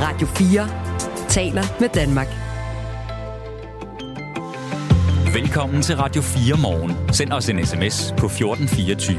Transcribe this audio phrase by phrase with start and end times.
[0.00, 0.68] Radio 4
[1.28, 2.26] taler med Danmark.
[5.34, 7.12] Velkommen til Radio 4 morgen.
[7.12, 9.18] Send os en sms på 1424.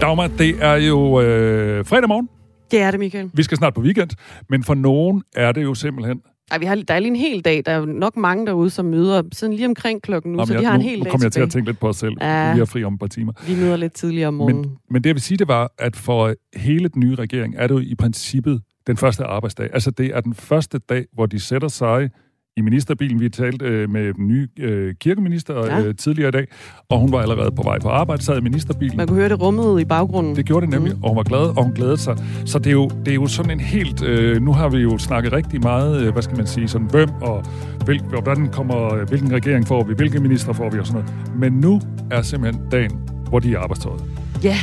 [0.00, 2.28] Dagmar, det er jo øh, fredag morgen.
[2.70, 3.30] Det er det, Michael.
[3.34, 4.10] Vi skal snart på weekend,
[4.48, 6.20] men for nogen er det jo simpelthen...
[6.50, 7.62] Ej, vi har, der er lige en hel dag.
[7.66, 10.52] Der er jo nok mange derude, som møder sådan lige omkring klokken nu, Nå, så
[10.52, 11.88] de jeg, har en nu, hel nu dag kommer jeg til at tænke lidt på
[11.88, 12.12] os selv.
[12.20, 12.54] Ja.
[12.54, 13.32] Vi er fri om et par timer.
[13.46, 14.62] Vi møder lidt tidligere om morgenen.
[14.62, 17.66] Men, men det jeg vil sige, det var, at for hele den nye regering er
[17.66, 19.70] det jo i princippet den første arbejdsdag.
[19.72, 22.10] Altså det er den første dag, hvor de sætter sig
[22.56, 23.20] i ministerbilen.
[23.20, 25.80] Vi talte øh, med den nye øh, kirkeminister Ja.
[25.82, 26.46] øh, tidligere i dag,
[26.88, 28.96] og hun var allerede på vej på arbejde, sad i ministerbilen.
[28.96, 30.36] Man kunne høre det rummet i baggrunden.
[30.36, 32.16] Det gjorde det nemlig, og hun var glad, og hun glædede sig.
[32.44, 34.02] Så det er jo, det er jo sådan en helt...
[34.04, 37.08] Øh, nu har vi jo snakket rigtig meget, øh, hvad skal man sige, sådan hvem
[37.22, 37.44] og
[37.84, 41.38] hvil, hvordan kommer, øh, hvilken regering får vi, hvilke minister får vi og sådan noget.
[41.40, 41.80] Men nu
[42.10, 44.04] er simpelthen dagen, hvor de er arbejdstøjet.
[44.44, 44.56] Ja.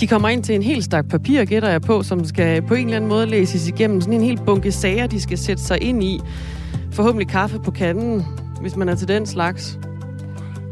[0.00, 2.84] De kommer ind til en helt stak papir, gætter jeg på, som skal på en
[2.84, 4.00] eller anden måde læses igennem.
[4.00, 6.20] Sådan en hel bunke sager, de skal sætte sig ind i.
[6.92, 8.24] Forhåbentlig kaffe på kanden,
[8.60, 9.78] hvis man er til den slags.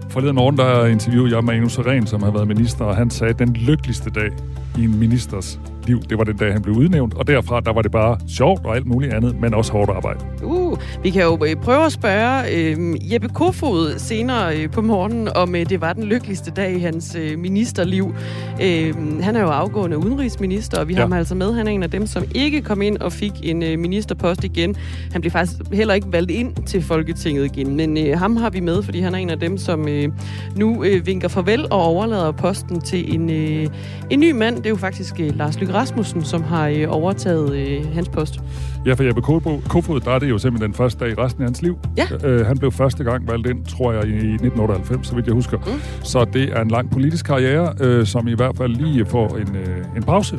[0.08, 3.38] Forleden morgen, der interviewede jeg Magnus Ren, som har været minister, og han sagde, at
[3.38, 4.30] den lykkeligste dag
[4.78, 7.14] i en ministers liv, det var den dag, han blev udnævnt.
[7.14, 10.20] Og derfra, der var det bare sjovt og alt muligt andet, men også hårdt arbejde.
[10.42, 15.28] Uh, vi kan jo øh, prøve at spørge øh, Jeppe Kofod senere øh, på morgenen,
[15.34, 18.14] om øh, det var den lykkeligste dag i hans øh, ministerliv.
[18.62, 20.98] Øh, han er jo afgående udenrigsminister, og vi ja.
[20.98, 21.02] Ja.
[21.02, 21.54] har ham altså med.
[21.54, 24.76] Han er en af dem, som ikke kom ind og fik en øh, ministerpost igen.
[25.12, 28.60] Han blev faktisk heller ikke valgt ind til Folketinget igen, men øh, ham har vi
[28.60, 30.08] med, fordi han er en af dem, som øh,
[30.56, 33.66] nu øh, vinker farvel og overlader posten til en, øh,
[34.10, 34.56] en ny mand.
[34.56, 38.40] Det er jo faktisk øh, Lars Løkke Rasmussen, som har øh, overtaget øh, hans post.
[38.86, 41.42] Ja, for Jeppe Kofod, Kofod, der er det jo simpelthen den første dag i resten
[41.42, 41.78] af hans liv.
[41.96, 42.06] Ja.
[42.24, 45.58] Øh, han blev første gang valgt ind, tror jeg, i 1998, så vidt jeg husker.
[45.58, 45.80] Mm.
[46.02, 49.56] Så det er en lang politisk karriere, øh, som i hvert fald lige får en,
[49.56, 50.38] øh, en pause.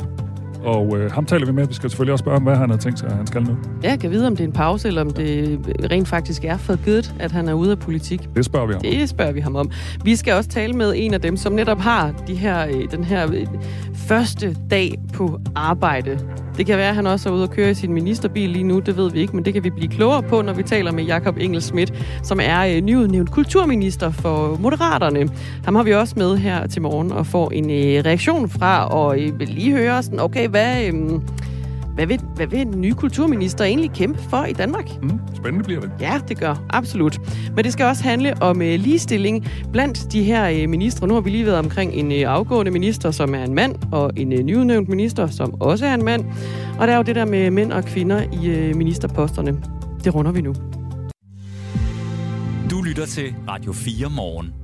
[0.64, 1.66] Og øh, ham taler vi med.
[1.66, 3.56] Vi skal selvfølgelig også spørge ham, hvad han har tænkt sig, at han skal nu.
[3.82, 5.58] Ja, jeg kan vide, om det er en pause, eller om det
[5.90, 8.28] rent faktisk er for good, at han er ude af politik.
[8.36, 8.82] Det spørger vi ham.
[8.84, 8.92] om.
[8.92, 9.70] Det spørger vi ham om.
[10.04, 13.04] Vi skal også tale med en af dem, som netop har de her, øh, den
[13.04, 13.46] her øh,
[13.94, 16.18] første dag på arbejde.
[16.56, 18.78] Det kan være, at han også er ude at køre i sin ministerbil lige nu,
[18.78, 21.04] det ved vi ikke, men det kan vi blive klogere på, når vi taler med
[21.04, 21.92] Jakob Engel Schmidt,
[22.22, 25.28] som er øh, nyudnævnt kulturminister for Moderaterne.
[25.64, 29.20] Ham har vi også med her til morgen og får en øh, reaktion fra, og
[29.20, 30.94] øh, lige høre sådan, okay, hvad, øh,
[31.94, 35.02] hvad, vil, hvad vil den nye kulturminister egentlig kæmpe for i Danmark?
[35.02, 35.90] Mm, spændende bliver det.
[36.00, 37.20] Ja, det gør absolut.
[37.56, 41.06] Men det skal også handle om øh, ligestilling blandt de her øh, ministre.
[41.06, 44.10] Nu har vi lige været omkring en øh, afgående minister, som er en mand, og
[44.16, 46.24] en øh, nyudnævnt minister, som også er en mand.
[46.78, 49.62] Og der er jo det der med mænd og kvinder i øh, ministerposterne.
[50.04, 50.54] Det runder vi nu.
[52.70, 54.59] Du lytter til Radio 4 morgen.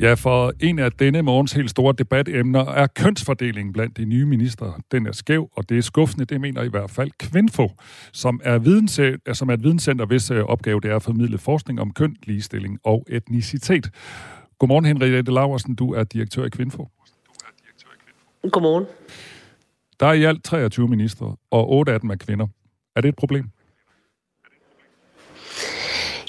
[0.00, 4.72] Ja, for en af denne morgens helt store debatemner er kønsfordelingen blandt de nye ministre.
[4.92, 7.70] Den er skæv, og det er skuffende, det mener i hvert fald Kvinfo,
[8.12, 11.80] som er, videnscenter, som er et videnscenter, hvis øh, opgave det er at formidle forskning
[11.80, 13.90] om køn, ligestilling og etnicitet.
[14.58, 16.88] Godmorgen, Henriette Laversen, du er direktør i Kvinfo.
[18.52, 18.84] Godmorgen.
[20.00, 22.46] Der er i alt 23 ministre, og 8 af dem er kvinder.
[22.96, 23.50] Er det et problem?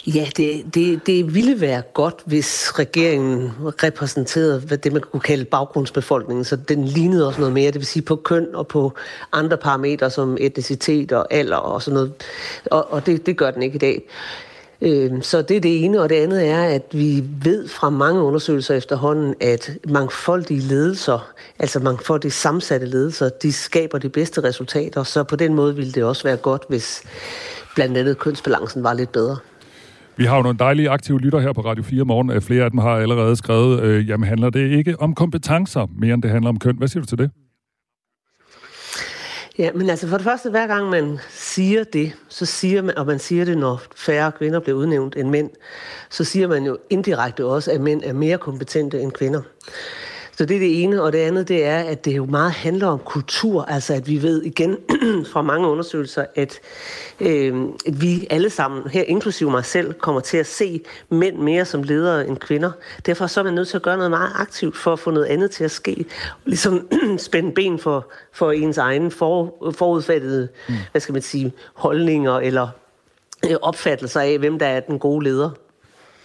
[0.08, 3.52] Ja, det, det, det ville være godt, hvis regeringen
[3.84, 7.86] repræsenterede hvad det, man kunne kalde baggrundsbefolkningen, så den lignede også noget mere, det vil
[7.86, 8.94] sige på køn og på
[9.32, 12.14] andre parametre som etnicitet og alder og sådan noget.
[12.66, 14.02] Og, og det, det gør den ikke i dag.
[14.82, 18.22] Øh, Så det er det ene, og det andet er, at vi ved fra mange
[18.22, 25.24] undersøgelser efterhånden, at mangfoldige ledelser, altså mangfoldige sammensatte ledelser, de skaber de bedste resultater, så
[25.24, 27.04] på den måde ville det også være godt, hvis
[27.76, 29.38] blandt andet kønsbalancen var lidt bedre.
[30.16, 32.32] Vi har jo nogle dejlige aktive lytter her på Radio 4 morgen.
[32.32, 36.14] Øh, flere af dem har allerede skrevet, øh, jamen handler det ikke om kompetencer, mere
[36.14, 36.78] end det handler om køn.
[36.78, 37.32] Hvad siger du til det?
[39.58, 43.06] Ja, men altså for det første, hver gang man siger det, så siger man, og
[43.06, 45.50] man siger det, når færre kvinder bliver udnævnt end mænd,
[46.10, 49.42] så siger man jo indirekte også, at mænd er mere kompetente end kvinder.
[50.38, 52.88] Så det er det ene, og det andet det er, at det jo meget handler
[52.88, 54.78] om kultur, altså at vi ved igen
[55.32, 56.60] fra mange undersøgelser, at,
[57.20, 57.56] øh,
[57.86, 61.84] at vi alle sammen, her inklusive mig selv, kommer til at se mænd mere som
[61.84, 62.72] ledere end kvinder.
[63.06, 65.26] Derfor så er man nødt til at gøre noget meget aktivt for at få noget
[65.26, 66.06] andet til at ske.
[66.46, 66.88] Ligesom
[67.18, 70.76] spænde ben for, for ens egen for, forudfattede, mm.
[70.92, 72.68] hvad skal man sige, holdninger eller
[73.50, 75.50] øh, opfattelser af, hvem der er den gode leder.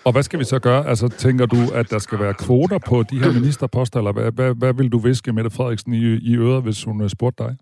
[0.08, 0.87] Og hvad skal vi så gøre?
[0.87, 4.55] Altså, tænker du, at der skal være kvoter på de her ministerposter, eller hvad, hvad,
[4.55, 7.56] hvad vil du viske Mette Frederiksen i, i øret, hvis hun øh, spurgte dig?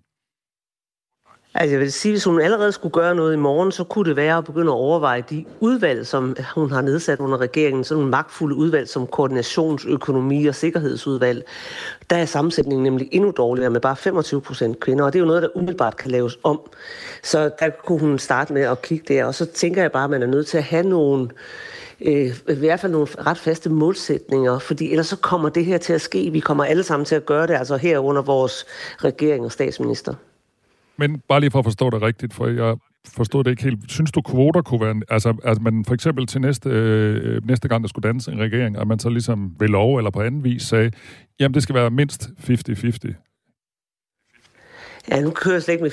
[1.54, 4.16] Altså jeg vil sige, hvis hun allerede skulle gøre noget i morgen, så kunne det
[4.16, 8.10] være at begynde at overveje de udvalg, som hun har nedsat under regeringen, sådan en
[8.10, 11.44] magtfulde udvalg som koordinationsøkonomi og sikkerhedsudvalg.
[12.10, 15.26] Der er sammensætningen nemlig endnu dårligere med bare 25 procent kvinder, og det er jo
[15.26, 16.60] noget, der umiddelbart kan laves om.
[17.22, 20.10] Så der kunne hun starte med at kigge der, og så tænker jeg bare, at
[20.10, 21.28] man er nødt til at have nogle
[22.00, 25.93] øh, i hvert fald nogle ret faste målsætninger, fordi ellers så kommer det her til
[25.93, 26.31] at ske.
[26.32, 28.64] Vi kommer alle sammen til at gøre det, altså her under vores
[29.04, 30.14] regering og statsminister.
[30.96, 32.76] Men bare lige for at forstå det rigtigt, for jeg
[33.14, 33.78] forstod det ikke helt.
[33.88, 35.00] Synes du, kvoter kunne være...
[35.08, 38.78] Altså, at man for eksempel til næste, øh, næste gang, der skulle danse en regering,
[38.78, 40.90] at man så ligesom ved lov eller på anden vis sagde,
[41.40, 43.36] jamen det skal være mindst 50-50.
[45.11, 45.91] Ja, nu kører jeg slet ikke med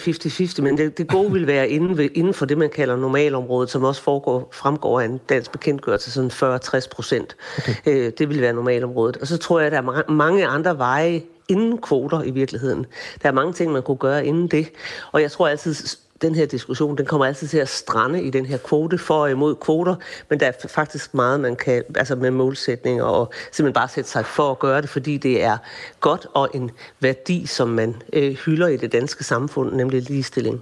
[0.58, 3.70] 50-50, men det, det gode vil være inden, ved, inden for det, man kalder normalområdet,
[3.70, 7.36] som også foregår, fremgår af en dansk bekendtgørelse, sådan 40-60 procent.
[7.58, 7.74] Okay.
[7.86, 9.18] Øh, det vil være normalområdet.
[9.18, 12.86] Og så tror jeg, at der er mange andre veje inden kvoter i virkeligheden.
[13.24, 14.70] Der er mange ting, man kunne gøre inden det.
[15.12, 15.76] Og jeg tror altid,
[16.24, 19.32] den her diskussion, den kommer altid til at strande i den her kvote for og
[19.32, 19.96] imod kvoter,
[20.30, 24.26] men der er faktisk meget, man kan, altså med målsætninger og simpelthen bare sætte sig
[24.26, 25.58] for at gøre det, fordi det er
[26.00, 30.62] godt og en værdi, som man øh, hylder i det danske samfund, nemlig ligestilling.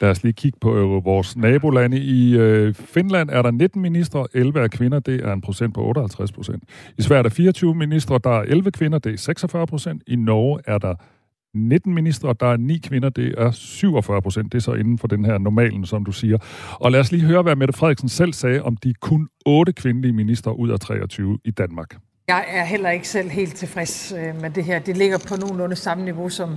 [0.00, 1.98] Lad os lige kigge på øh, vores nabolande.
[1.98, 5.84] I øh, Finland er der 19 ministre, 11 er kvinder, det er en procent på
[5.84, 6.62] 58 procent.
[6.98, 10.02] I Sverige er der 24 ministre, der er 11 kvinder, det er 46 procent.
[10.06, 10.94] I Norge er der
[11.54, 14.52] 19 ministre, der er 9 kvinder, det er 47 procent.
[14.52, 16.38] Det er så inden for den her normalen, som du siger.
[16.80, 20.12] Og lad os lige høre, hvad Mette Frederiksen selv sagde om de kun 8 kvindelige
[20.12, 21.96] ministre ud af 23 i Danmark.
[22.28, 24.78] Jeg er heller ikke selv helt tilfreds øh, med det her.
[24.78, 26.56] Det ligger på nogenlunde samme niveau som,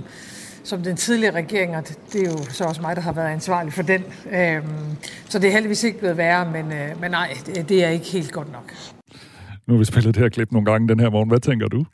[0.64, 3.72] som den tidligere regering, og det er jo så også mig, der har været ansvarlig
[3.72, 4.02] for den.
[4.32, 4.96] Øhm,
[5.28, 7.28] så det er heldigvis ikke blevet værre, men, øh, men nej,
[7.68, 8.72] det er ikke helt godt nok.
[9.66, 11.28] Nu har vi spillet det her klip nogle gange den her morgen.
[11.28, 11.84] Hvad tænker du?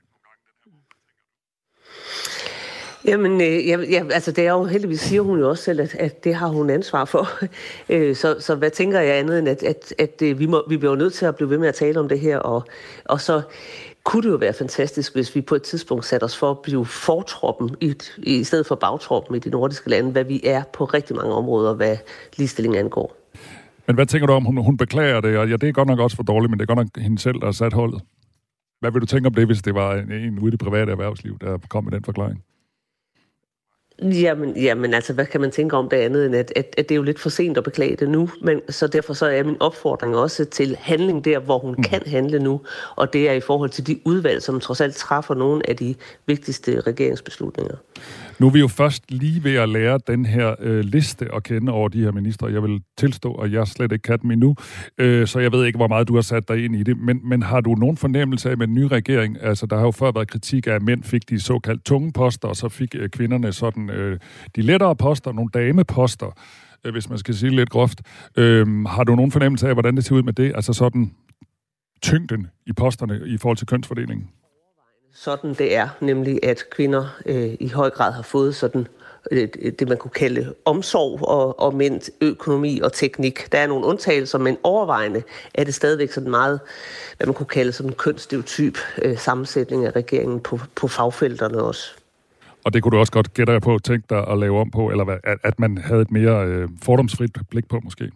[3.04, 5.94] Jamen, øh, ja, ja, altså det er jo heldigvis, siger hun jo også selv, at,
[5.94, 7.28] at det har hun ansvar for.
[7.88, 10.76] Øh, så, så hvad tænker jeg andet end, at, at, at øh, vi, må, vi
[10.76, 12.64] bliver nødt til at blive ved med at tale om det her, og,
[13.04, 13.42] og så
[14.04, 16.86] kunne det jo være fantastisk, hvis vi på et tidspunkt satte os for at blive
[16.86, 21.16] fortroppen i, i stedet for bagtroppen i de nordiske lande, hvad vi er på rigtig
[21.16, 21.96] mange områder, hvad
[22.36, 23.16] ligestilling angår.
[23.86, 25.98] Men hvad tænker du om, hun, hun beklager det, og ja, det er godt nok
[25.98, 28.02] også for dårligt, men det er godt nok hende selv, der har sat holdet.
[28.80, 30.92] Hvad vil du tænke om det, hvis det var en, en ude i det private
[30.92, 32.44] erhvervsliv, der kom med den forklaring?
[34.02, 36.94] Jamen, jamen altså, hvad kan man tænke om det andet, end at, at, at det
[36.94, 39.56] er jo lidt for sent at beklage det nu, men så derfor så er min
[39.60, 41.82] opfordring også til handling der, hvor hun mm.
[41.82, 42.60] kan handle nu,
[42.96, 45.94] og det er i forhold til de udvalg, som trods alt træffer nogle af de
[46.26, 47.76] vigtigste regeringsbeslutninger.
[48.38, 51.72] Nu er vi jo først lige ved at lære den her øh, liste at kende
[51.72, 52.52] over de her ministre.
[52.52, 54.56] Jeg vil tilstå, at jeg slet ikke kan dem endnu,
[54.98, 56.98] øh, så jeg ved ikke, hvor meget du har sat dig ind i det.
[56.98, 59.36] Men, men har du nogen fornemmelse af med den nye regering?
[59.40, 62.48] Altså, der har jo før været kritik af, at mænd fik de såkaldt tunge poster,
[62.48, 64.18] og så fik øh, kvinderne sådan øh,
[64.56, 66.38] de lettere poster, nogle dameposter,
[66.84, 68.00] øh, hvis man skal sige lidt groft.
[68.36, 70.52] Øh, har du nogen fornemmelse af, hvordan det ser ud med det?
[70.54, 71.12] Altså sådan
[72.02, 74.28] tyngden i posterne i forhold til kønsfordelingen?
[75.14, 78.86] Sådan det er, nemlig at kvinder øh, i høj grad har fået sådan
[79.30, 83.52] øh, det, man kunne kalde omsorg og, og mænd økonomi og teknik.
[83.52, 85.22] Der er nogle undtagelser, men overvejende
[85.54, 86.60] er det stadigvæk sådan meget,
[87.16, 91.90] hvad man kunne kalde sådan en kønsstereotyp øh, sammensætning af regeringen på, på fagfelterne også.
[92.64, 95.04] Og det kunne du også godt gætte på, tænke dig at lave om på, eller
[95.04, 98.10] hvad, at, at man havde et mere øh, fordomsfrit blik på måske?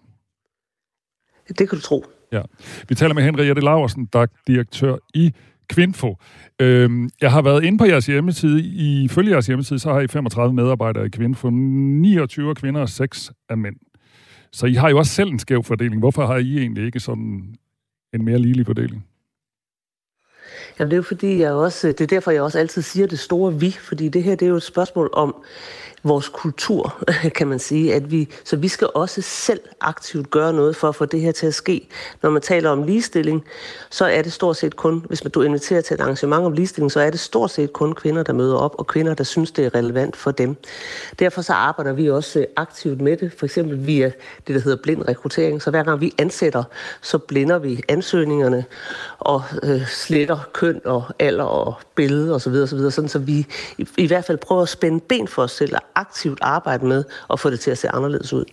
[1.48, 2.04] Det kan du tro.
[2.32, 2.42] Ja.
[2.88, 5.32] Vi taler med Henriette Laversen, der er direktør i
[5.68, 6.16] Kvinfo.
[6.60, 8.60] Øhm, jeg har været inde på jeres hjemmeside.
[8.60, 11.50] I følge jeres hjemmeside, så har I 35 medarbejdere i Kvinfo.
[11.50, 13.76] 29 kvinder og 6 er mænd.
[14.52, 15.98] Så I har jo også selv en skæv fordeling.
[15.98, 17.54] Hvorfor har I egentlig ikke sådan
[18.14, 19.06] en mere ligelig fordeling?
[20.78, 23.18] Jamen, det er jo fordi, jeg også, det er derfor, jeg også altid siger det
[23.18, 25.34] store vi, fordi det her, det er jo et spørgsmål om,
[26.08, 27.04] vores kultur,
[27.36, 27.94] kan man sige.
[27.94, 31.32] At vi, så vi skal også selv aktivt gøre noget for at få det her
[31.32, 31.88] til at ske.
[32.22, 33.44] Når man taler om ligestilling,
[33.90, 36.92] så er det stort set kun, hvis man du inviterer til et arrangement om ligestilling,
[36.92, 39.66] så er det stort set kun kvinder, der møder op, og kvinder, der synes, det
[39.66, 40.56] er relevant for dem.
[41.18, 44.12] Derfor så arbejder vi også øh, aktivt med det, for eksempel via
[44.46, 45.62] det, der hedder blind rekruttering.
[45.62, 46.64] Så hver gang vi ansætter,
[47.02, 48.64] så blinder vi ansøgningerne
[49.18, 53.46] og øh, sletter køn og alder og billede osv., så, videre, sådan så vi
[53.78, 57.04] i, i hvert fald prøver at spænde ben for os selv og aktivt arbejde med
[57.32, 58.44] at få det til at se anderledes ud.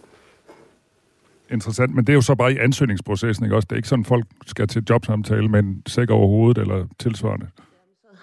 [1.52, 3.66] Interessant, men det er jo så bare i ansøgningsprocessen, ikke også?
[3.66, 7.48] Det er ikke sådan, folk skal til jobsamtale med en sæk over hovedet eller tilsvarende.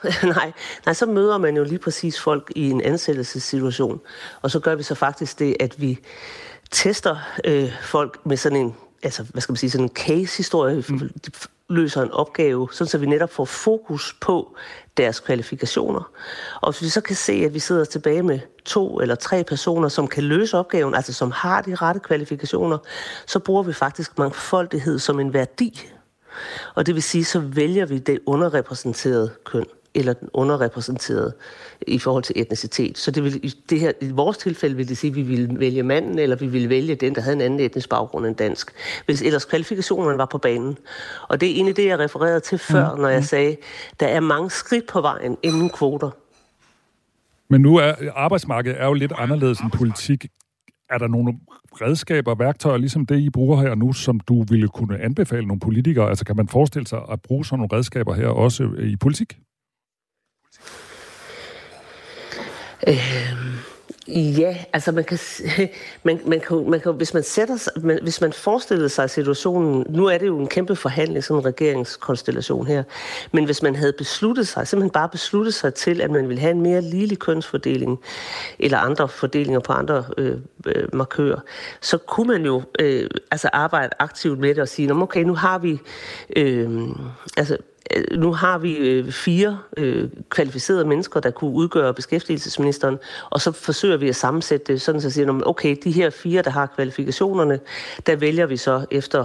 [0.37, 0.53] nej,
[0.87, 4.01] nej, så møder man jo lige præcis folk i en ansættelsessituation.
[4.43, 5.99] Og så gør vi så faktisk det, at vi
[6.71, 11.11] tester øh, folk med sådan en altså, hvad skal man sige, sådan en case-historie, mm.
[11.69, 14.57] løser en opgave, sådan så vi netop får fokus på
[14.97, 16.11] deres kvalifikationer.
[16.61, 19.89] Og hvis vi så kan se, at vi sidder tilbage med to eller tre personer,
[19.89, 22.79] som kan løse opgaven, altså som har de rette kvalifikationer,
[23.27, 25.89] så bruger vi faktisk mangfoldighed som en værdi.
[26.75, 31.33] Og det vil sige, så vælger vi det underrepræsenterede køn eller den underrepræsenterede
[31.87, 32.99] i forhold til etnicitet.
[32.99, 35.61] Så det vil, i, det her, i vores tilfælde vil det sige, at vi ville
[35.61, 38.73] vælge manden, eller vi ville vælge den, der havde en anden etnisk baggrund end dansk.
[39.07, 40.79] Hvis ellers kvalifikationerne var på banen.
[41.29, 43.01] Og det er egentlig det, jeg refererede til før, mm.
[43.01, 43.25] når jeg mm.
[43.25, 43.57] sagde,
[44.01, 46.11] der er mange skridt på vejen inden kvoter.
[47.49, 50.27] Men nu er arbejdsmarkedet er jo lidt anderledes end politik.
[50.91, 51.39] Er der nogle
[51.73, 56.09] redskaber, værktøjer, ligesom det, I bruger her nu, som du ville kunne anbefale nogle politikere?
[56.09, 59.39] Altså kan man forestille sig at bruge sådan nogle redskaber her også i politik?
[62.89, 65.19] Øh, ja, altså man kan,
[66.05, 69.87] man, man kan, man kan, hvis man sætter sig, man, hvis man forestiller sig situationen,
[69.89, 72.83] nu er det jo en kæmpe forhandling, sådan en regeringskonstellation her,
[73.33, 76.51] men hvis man havde besluttet sig, simpelthen bare besluttet sig til, at man ville have
[76.51, 78.01] en mere ligelig kønsfordeling,
[78.59, 81.41] eller andre fordelinger på andre øh, øh, markører,
[81.81, 85.59] så kunne man jo øh, altså arbejde aktivt med det og sige, okay, nu har
[85.59, 85.79] vi,
[86.37, 86.89] øh,
[87.37, 87.59] altså
[87.97, 92.99] Øh, nu har vi øh, fire øh, kvalificerede mennesker, der kunne udgøre beskæftigelsesministeren,
[93.31, 96.43] og så forsøger vi at sammensætte det sådan, så siger man, okay, de her fire,
[96.43, 97.61] der har kvalifikationerne,
[98.07, 99.25] der vælger vi så efter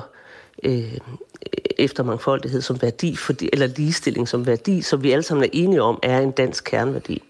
[0.63, 0.97] øh,
[1.77, 5.81] efter mangfoldighed som værdi, fordi, eller ligestilling som værdi, som vi alle sammen er enige
[5.81, 7.23] om, er en dansk kerneværdi.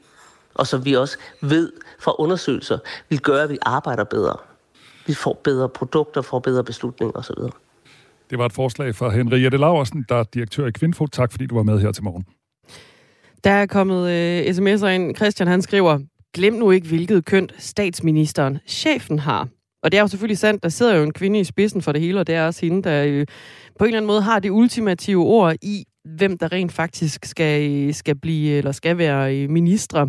[0.54, 2.78] Og som vi også ved fra undersøgelser,
[3.10, 4.36] vil gøre, at vi arbejder bedre.
[5.06, 7.36] Vi får bedre produkter, får bedre beslutninger osv.
[8.30, 11.08] Det var et forslag fra Henriette Laversen, der er direktør i Kvinfo.
[11.08, 12.26] Tak fordi du var med her til morgen.
[13.44, 15.16] Der er kommet øh, sms'er ind.
[15.16, 16.00] Christian han skriver,
[16.34, 19.48] glem nu ikke, hvilket køn statsministeren, chefen har.
[19.84, 22.02] Og det er jo selvfølgelig sandt, der sidder jo en kvinde i spidsen for det
[22.02, 23.26] hele, og det er også hende, der øh,
[23.80, 25.84] på en eller anden måde har det ultimative ord i,
[26.18, 29.48] hvem der rent faktisk skal, øh, skal blive eller skal være minister.
[30.06, 30.08] ministre.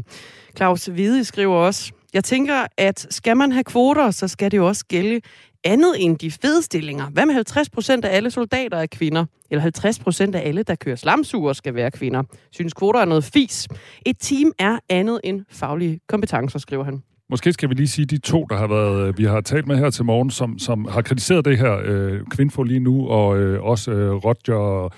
[0.56, 4.66] Claus Hvide skriver også, jeg tænker, at skal man have kvoter, så skal det jo
[4.66, 5.20] også gælde
[5.68, 7.06] andet end de fede stillinger.
[7.06, 9.24] Hvad med 50 procent af alle soldater er kvinder?
[9.50, 12.22] Eller 50 procent af alle, der kører slamsuger, skal være kvinder?
[12.50, 13.68] Synes kvoter er noget fis?
[14.06, 17.02] Et team er andet end faglige kompetencer, skriver han.
[17.30, 19.76] Måske skal vi lige sige de to, der har været, øh, vi har talt med
[19.76, 23.62] her til morgen, som, som har kritiseret det her øh, kvindfo lige nu, og øh,
[23.62, 24.94] også øh, Roger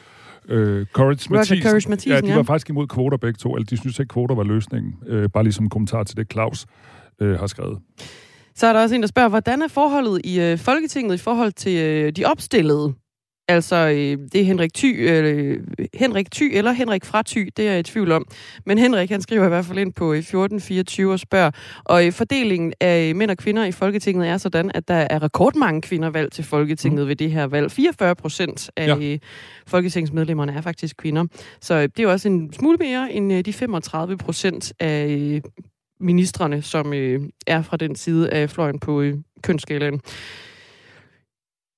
[0.48, 1.62] øh, Courage Mathisen.
[1.62, 2.10] Courage Mathisen.
[2.12, 2.42] Ja, de var ja.
[2.42, 4.94] faktisk imod kvoter begge to, eller de synes ikke, kvoter var løsningen.
[5.06, 6.66] Øh, bare lige som kommentar til det, Claus
[7.20, 7.78] øh, har skrevet.
[8.54, 11.52] Så er der også en, der spørger, hvordan er forholdet i øh, Folketinget i forhold
[11.52, 12.94] til øh, de opstillede?
[13.50, 15.60] Altså, øh, det er Henrik Ty, øh,
[15.94, 18.26] Henrik Ty eller Henrik fra Ty, det er jeg i tvivl om.
[18.66, 21.50] Men Henrik, han skriver i hvert fald ind på 1424 øh, og spørger,
[21.84, 25.82] og øh, fordelingen af mænd og kvinder i Folketinget er sådan, at der er rekordmange
[25.82, 27.08] kvinder valgt til Folketinget mm.
[27.08, 27.70] ved det her valg.
[27.70, 29.16] 44 procent af ja.
[29.66, 31.24] folketingsmedlemmerne er faktisk kvinder.
[31.60, 35.06] Så øh, det er jo også en smule mere end øh, de 35 procent af
[35.06, 35.40] øh,
[36.00, 40.00] ministerne, som øh, er fra den side af fløjen på øh, kønsskalaen.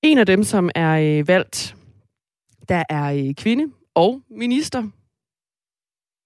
[0.02, 1.76] En af dem, som er øh, valgt,
[2.69, 4.83] der er øh, kvinde og minister,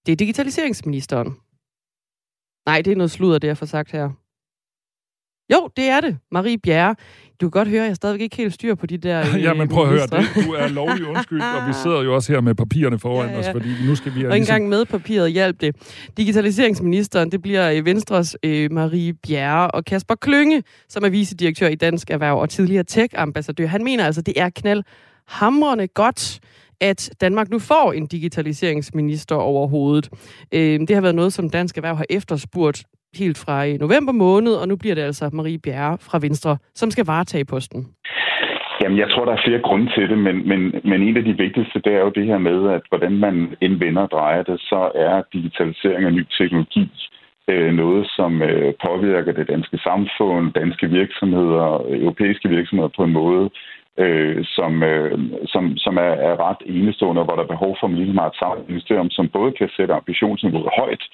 [0.06, 1.36] det er digitaliseringsministeren.
[2.66, 4.10] Nej, det er noget sludder, det jeg får sagt her.
[5.52, 6.18] Jo, det er det.
[6.30, 6.96] Marie Bjerre.
[7.40, 9.68] Du kan godt høre, at jeg stadigvæk ikke helt styr på de der Ja, men
[9.68, 10.44] prøv at høre, det.
[10.46, 13.38] du er lovlig undskyld, og vi sidder jo også her med papirerne foran ja, ja.
[13.38, 14.24] os, fordi nu skal vi...
[14.24, 14.54] Og ligesom...
[14.54, 15.76] engang med papiret hjælp det.
[16.16, 21.74] Digitaliseringsministeren, det bliver øh, Venstres øh, Marie Bjerre og Kasper Klynge, som er vicedirektør i
[21.74, 23.66] Dansk Erhverv og tidligere tech-ambassadør.
[23.66, 24.82] Han mener altså, det er knald
[25.28, 26.40] hamrende godt,
[26.80, 30.08] at Danmark nu får en digitaliseringsminister overhovedet.
[30.52, 32.84] Øh, det har været noget, som Dansk Erhverv har efterspurgt
[33.18, 36.90] helt fra i november måned, og nu bliver det altså Marie Bjerre fra Venstre, som
[36.90, 37.86] skal varetage posten.
[38.82, 41.36] Jamen, jeg tror, der er flere grunde til det, men, men, men en af de
[41.44, 44.90] vigtigste, det er jo det her med, at hvordan man indvender og drejer det, så
[44.94, 46.90] er digitalisering og ny teknologi
[47.48, 53.50] øh, noget, som øh, påvirker det danske samfund, danske virksomheder, europæiske virksomheder på en måde,
[53.98, 57.90] øh, som, øh, som, som er, er ret enestående, hvor der er behov for, at
[57.90, 61.04] man ligesom har et samlet ministerium, som både kan sætte ambitionsniveauet højt,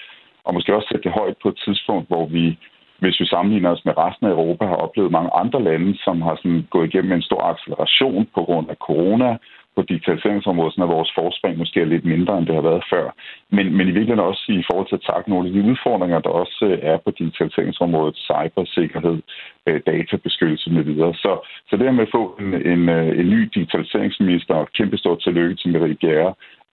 [0.45, 2.59] og måske også sætte det højt på et tidspunkt, hvor vi,
[2.99, 6.37] hvis vi sammenligner os med resten af Europa, har oplevet mange andre lande, som har
[6.37, 9.37] sådan gået igennem en stor acceleration på grund af corona,
[9.77, 13.07] på digitaliseringsområdet, så vores forspring måske er lidt mindre, end det har været før.
[13.51, 16.29] Men, men i virkeligheden også i forhold til at takke nogle af de udfordringer, der
[16.43, 19.19] også øh, er på digitaliseringsområdet, cybersikkerhed,
[19.67, 21.15] øh, databeskyttelse med videre.
[21.15, 21.33] Så,
[21.69, 25.21] så det her med at få en, en, øh, en ny digitaliseringsminister, og kæmpe stort
[25.21, 25.97] tillykke til Marie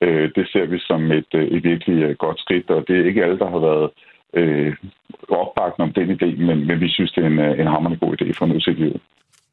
[0.02, 3.40] Gjerre, det ser vi som et, et virkelig godt skridt, og det er ikke alle,
[3.40, 3.90] der har været
[4.34, 4.76] øh,
[5.30, 8.32] opbakende om den idé, men, men vi synes, det er en, en hammerende god idé
[8.38, 9.00] for en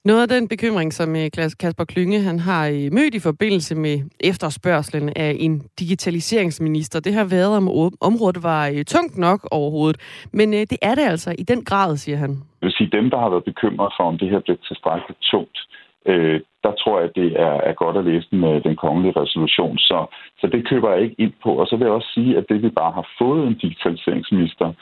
[0.05, 3.97] Noget af den bekymring, som øh, Kasper Klynge han har øh, mødt i forbindelse med
[4.21, 7.69] efterspørgselen af en digitaliseringsminister, det har været om
[8.01, 10.29] området var øh, tungt nok overhovedet.
[10.33, 12.31] Men det er det altså i den grad, siger han.
[12.31, 15.59] Jeg vil sige, dem, der har været bekymret for, om det her bliver tilstrækkeligt tungt,
[16.07, 19.21] øh, der tror jeg, at det er, er godt at læse den, øh, den kongelige
[19.23, 19.79] resolution.
[19.79, 19.99] Så,
[20.41, 21.51] så det køber jeg ikke ind på.
[21.61, 24.73] Og så vil jeg også sige, at det vi bare har fået en digitaliseringsminister,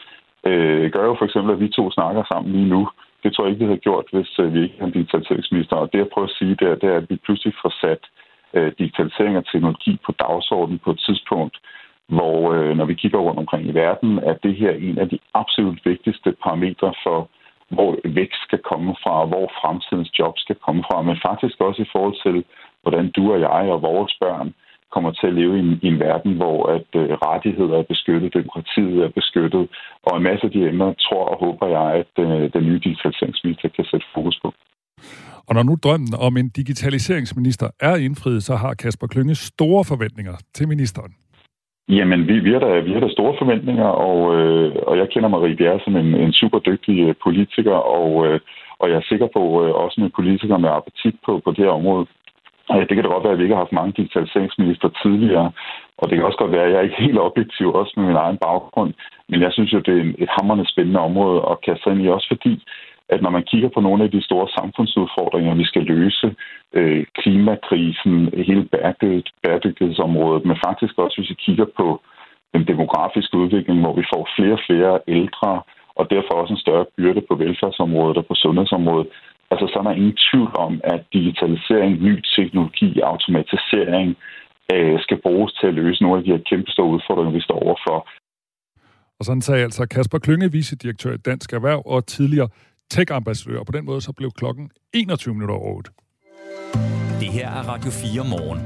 [0.46, 2.88] øh, gør jo for eksempel, at vi to snakker sammen lige nu.
[3.22, 5.76] Det tror jeg ikke, vi havde gjort, hvis øh, vi ikke havde en digitaliseringsminister.
[5.76, 8.02] Og det, jeg prøver at sige, det er, det er at vi pludselig får sat
[8.54, 11.56] øh, digitalisering og teknologi på dagsordenen på et tidspunkt,
[12.08, 15.18] hvor øh, når vi kigger rundt omkring i verden, er det her en af de
[15.34, 17.28] absolut vigtigste parametre for,
[17.74, 21.82] hvor vækst skal komme fra, og hvor fremtidens job skal komme fra, men faktisk også
[21.82, 22.36] i forhold til,
[22.82, 24.48] hvordan du og jeg og vores børn
[24.94, 28.34] kommer til at leve i en, i en verden, hvor at øh, rettigheder er beskyttet,
[28.40, 29.64] demokratiet er beskyttet,
[30.06, 33.68] og en masse af de emner tror og håber jeg, at øh, den nye digitaliseringsminister
[33.76, 34.48] kan sætte fokus på.
[35.48, 40.36] Og når nu drømmen om en digitaliseringsminister er indfriet, så har Kasper Klynge store forventninger
[40.54, 41.12] til ministeren.
[41.88, 45.28] Jamen, vi, vi, har, da, vi har da store forventninger, og, øh, og jeg kender
[45.28, 48.40] Marie Bjerre som en, en super dygtig øh, politiker, og, øh,
[48.78, 51.78] og jeg er sikker på, øh, også med politikere med appetit på, på det her
[51.80, 52.06] område,
[52.68, 55.52] det kan da godt være, at vi ikke har haft mange digitaliseringsminister tidligere,
[55.98, 58.22] og det kan også godt være, at jeg er ikke helt objektiv, også med min
[58.24, 58.92] egen baggrund.
[59.28, 62.28] Men jeg synes jo, det er et hammerende spændende område at kaste ind i, også
[62.32, 62.62] fordi,
[63.08, 66.34] at når man kigger på nogle af de store samfundsudfordringer, vi skal løse,
[66.78, 68.16] øh, klimakrisen,
[68.48, 68.64] hele
[69.42, 72.00] bæredygtighedsområdet, men faktisk også, hvis vi kigger på
[72.54, 75.62] den demografiske udvikling, hvor vi får flere og flere ældre,
[75.98, 79.08] og derfor også en større byrde på velfærdsområdet og på sundhedsområdet,
[79.50, 84.08] Altså, så er der ingen tvivl om, at digitalisering, ny teknologi, automatisering
[84.72, 87.58] øh, skal bruges til at løse nogle af de her kæmpe store udfordringer, vi står
[87.66, 87.98] overfor.
[89.18, 92.48] Og sådan sagde altså Kasper Klynge, vicedirektør i Dansk Erhverv og tidligere
[92.90, 93.64] tech-ambassadør.
[93.64, 95.90] På den måde så blev klokken 21 minutter over 8.
[97.20, 98.60] Det her er Radio 4 morgen.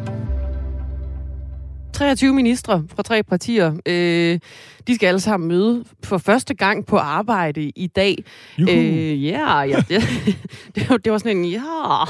[1.98, 3.76] 23 ministre fra tre partier.
[3.87, 4.38] Øh,
[4.87, 8.25] de skal alle sammen møde for første gang på arbejde i dag.
[8.58, 10.02] Øh, yeah, ja, det,
[10.75, 12.04] det, var, det var sådan en, ja.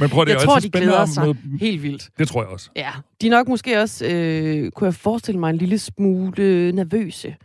[0.00, 1.58] Men prøv, det jeg tror, de glæder sig med...
[1.60, 2.08] helt vildt.
[2.18, 2.70] Det tror jeg også.
[2.76, 2.90] Ja,
[3.20, 7.36] de er nok måske også, øh, kunne jeg forestille mig, en lille smule nervøse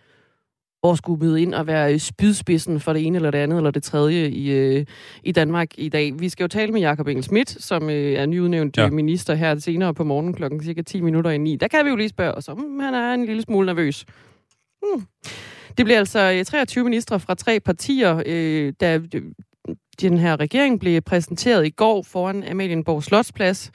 [0.84, 3.84] at skulle møde ind og være spydspidsen for det ene eller det andet eller det
[3.84, 4.86] tredje i, øh,
[5.24, 6.20] i Danmark i dag.
[6.20, 8.90] Vi skal jo tale med Jakob Engel Schmidt, som øh, er nyudnævnt ja.
[8.90, 11.56] minister her senere på morgen klokken cirka 10 minutter i 9.
[11.56, 14.06] Der kan vi jo lige spørge os om, han er en lille smule nervøs.
[14.82, 15.06] Hmm.
[15.78, 19.00] Det bliver altså 23 ministre fra tre partier, øh, der
[20.02, 23.72] den her regering blev præsenteret i går foran Amalienborg Slotsplads,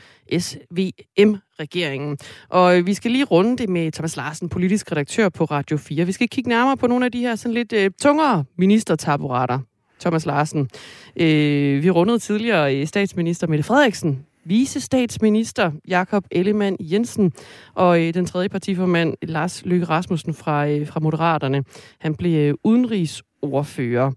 [1.62, 2.18] SVM-regeringen.
[2.48, 6.04] Og vi skal lige runde det med Thomas Larsen, politisk redaktør på Radio 4.
[6.04, 9.58] Vi skal kigge nærmere på nogle af de her sådan lidt uh, tungere ministertaburater.
[10.00, 10.60] Thomas Larsen.
[10.60, 17.32] Uh, vi rundede tidligere øh, statsminister Mette Frederiksen vice statsminister Jakob Ellemann Jensen
[17.74, 21.64] og øh, den tredje partiformand Lars Løkke Rasmussen fra, øh, fra Moderaterne.
[21.98, 24.10] Han blev øh, udenrigsordfører.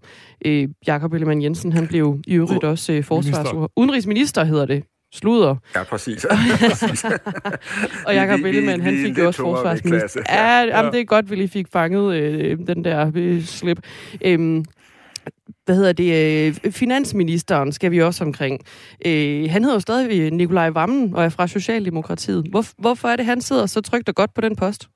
[0.44, 3.68] Øh, Jakob Ellemann Jensen han blev i øvrigt også øh, forsvarsordfører.
[3.76, 4.84] Udenrigsminister hedder det.
[5.14, 5.56] Sluder.
[5.74, 6.24] Ja, præcis.
[8.06, 10.22] og Jakob Ellemann, han fik jo også forsvarsminister.
[10.28, 10.76] Ja, ja.
[10.76, 13.78] Jamen, det er godt, vi lige fik fanget øh, den der øh, slip.
[14.24, 14.64] Øhm,
[15.64, 18.60] hvad hedder det, øh, finansministeren skal vi også omkring.
[19.06, 22.46] Øh, han hedder jo stadig Nikolaj Vammen og er fra Socialdemokratiet.
[22.50, 24.88] Hvor, hvorfor er det, han sidder så trygt og godt på den post?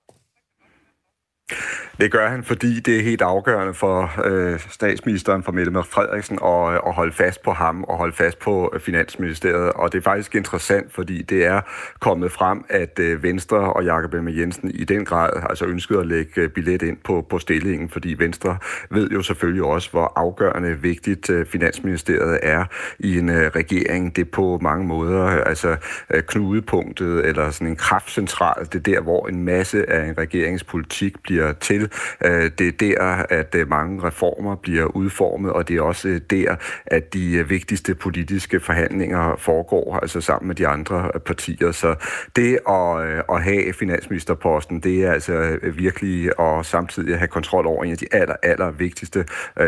[2.01, 6.73] Det gør han, fordi det er helt afgørende for øh, statsministeren, for Mette Frederiksen, at,
[6.73, 9.73] øh, at holde fast på ham og holde fast på øh, Finansministeriet.
[9.73, 11.61] Og det er faktisk interessant, fordi det er
[11.99, 16.07] kommet frem, at øh, Venstre og Jakob Ellemann Jensen i den grad altså ønskede at
[16.07, 18.59] lægge øh, billet ind på, på stillingen, fordi Venstre
[18.91, 22.65] ved jo selvfølgelig også, hvor afgørende vigtigt øh, Finansministeriet er
[22.99, 24.17] i en øh, regering.
[24.17, 25.77] Det er på mange måder altså
[26.15, 28.65] øh, knudepunktet eller sådan en kraftcentral.
[28.65, 31.90] Det er der, hvor en masse af en regeringspolitik bliver til
[32.25, 36.21] Øh, det er der, at øh, mange reformer bliver udformet, og det er også øh,
[36.31, 41.73] der, at de øh, vigtigste politiske forhandlinger foregår, altså sammen med de andre partier.
[41.73, 41.95] Så
[42.37, 47.93] det at, at have finansministerposten, det er altså virkelig at samtidig have kontrol over en
[47.93, 49.25] af de aller, aller vigtigste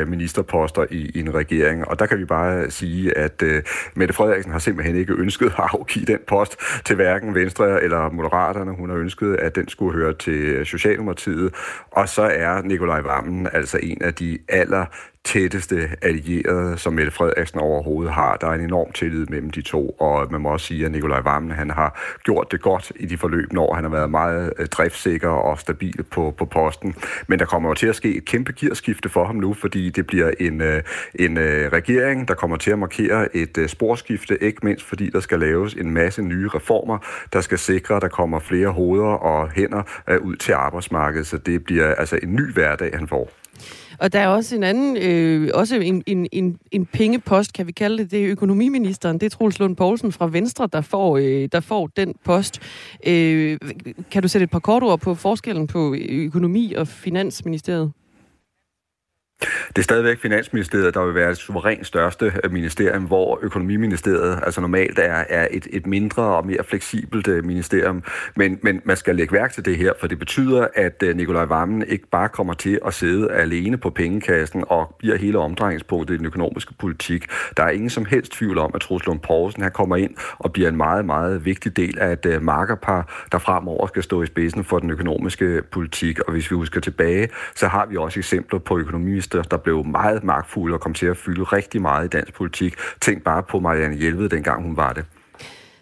[0.06, 1.88] ministerposter i, i en regering.
[1.88, 3.42] Og der kan vi bare sige, at
[3.94, 8.72] Mette Frederiksen har simpelthen ikke ønsket at afgive den post til hverken Venstre eller Moderaterne.
[8.72, 11.54] Hun har ønsket, at den skulle høre til Socialdemokratiet.
[11.90, 14.86] Og så er Nikolaj Vammen altså en af de aller
[15.24, 18.36] tætteste allierede, som Mette Frederiksen overhovedet har.
[18.36, 21.20] Der er en enorm tillid mellem de to, og man må også sige, at Nikolaj
[21.20, 24.66] Vammen han har gjort det godt i de forløb, når han har været meget øh,
[24.66, 26.94] driftsikker og stabil på, på posten.
[27.26, 30.06] Men der kommer jo til at ske et kæmpe gearskifte for ham nu, fordi det
[30.06, 30.82] bliver en, øh,
[31.14, 35.38] en øh, regering, der kommer til at markere et sporskifte, ikke mindst fordi der skal
[35.38, 36.98] laves en masse nye reformer,
[37.32, 39.82] der skal sikre, at der kommer flere hoveder og hænder
[40.20, 41.26] ud til arbejdsmarkedet.
[41.26, 43.41] Så det bliver altså en ny hverdag, han får.
[43.98, 47.72] Og der er også en anden, øh, også en, en, en, en pengepost, kan vi
[47.72, 51.48] kalde det, det er økonomiministeren, det er Troels Lund Poulsen fra Venstre, der får, øh,
[51.52, 52.60] der får den post.
[53.06, 53.58] Øh,
[54.10, 57.92] kan du sætte et par kort ord på forskellen på økonomi og finansministeriet?
[59.68, 64.60] Det er stadigvæk Finansministeriet, der vil være det suverænt største øh, ministerium, hvor Økonomiministeriet altså
[64.60, 68.02] normalt er, er et, et mindre og mere fleksibelt øh, ministerium.
[68.36, 71.44] Men, men man skal lægge værk til det her, for det betyder, at øh, Nikolaj
[71.44, 76.18] Vammen ikke bare kommer til at sidde alene på pengekassen og bliver hele omdrejningspunktet i
[76.18, 77.26] den økonomiske politik.
[77.56, 80.52] Der er ingen som helst tvivl om, at Truls Lund Poulsen her kommer ind og
[80.52, 84.64] bliver en meget, meget vigtig del af et markerpar, der fremover skal stå i spidsen
[84.64, 86.20] for den økonomiske politik.
[86.20, 89.84] Og hvis vi husker tilbage, så har vi også eksempler på økonomiministeriet minister, der blev
[89.84, 92.74] meget magtfuld og kom til at fylde rigtig meget i dansk politik.
[93.00, 95.04] Tænk bare på Marianne Hjelved, dengang hun var det.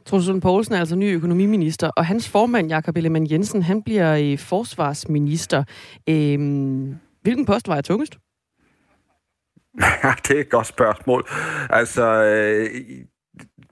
[0.06, 5.64] Truls Poulsen er altså ny økonomiminister, og hans formand, Jakob Ellemann Jensen, han bliver forsvarsminister.
[6.08, 8.18] Øhm, hvilken post var jeg tungest?
[10.28, 11.26] det er et godt spørgsmål.
[11.70, 12.66] Altså, øh,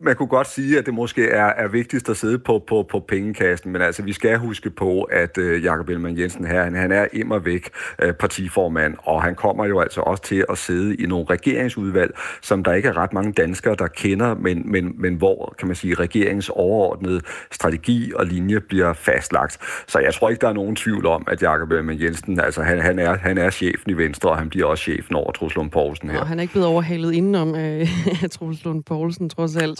[0.00, 3.00] man kunne godt sige, at det måske er, er vigtigst at sidde på, på, på
[3.00, 6.92] pengekassen, men altså, vi skal huske på, at øh, Jakob Ellemann Jensen her, han, han
[6.92, 7.70] er immer væk
[8.02, 12.64] øh, partiformand, og han kommer jo altså også til at sidde i nogle regeringsudvalg, som
[12.64, 15.94] der ikke er ret mange danskere, der kender, men, men, men hvor, kan man sige,
[15.94, 17.20] regeringens overordnede
[17.50, 19.58] strategi og linje bliver fastlagt.
[19.86, 22.80] Så jeg tror ikke, der er nogen tvivl om, at Jakob Ellemann Jensen, altså han,
[22.80, 26.10] han, er, han er chefen i Venstre, og han bliver også chefen over Truslund Poulsen
[26.10, 26.20] her.
[26.20, 27.88] Og han er ikke blevet overhalet indenom øh,
[28.38, 29.77] Truslund Poulsen, trods alt.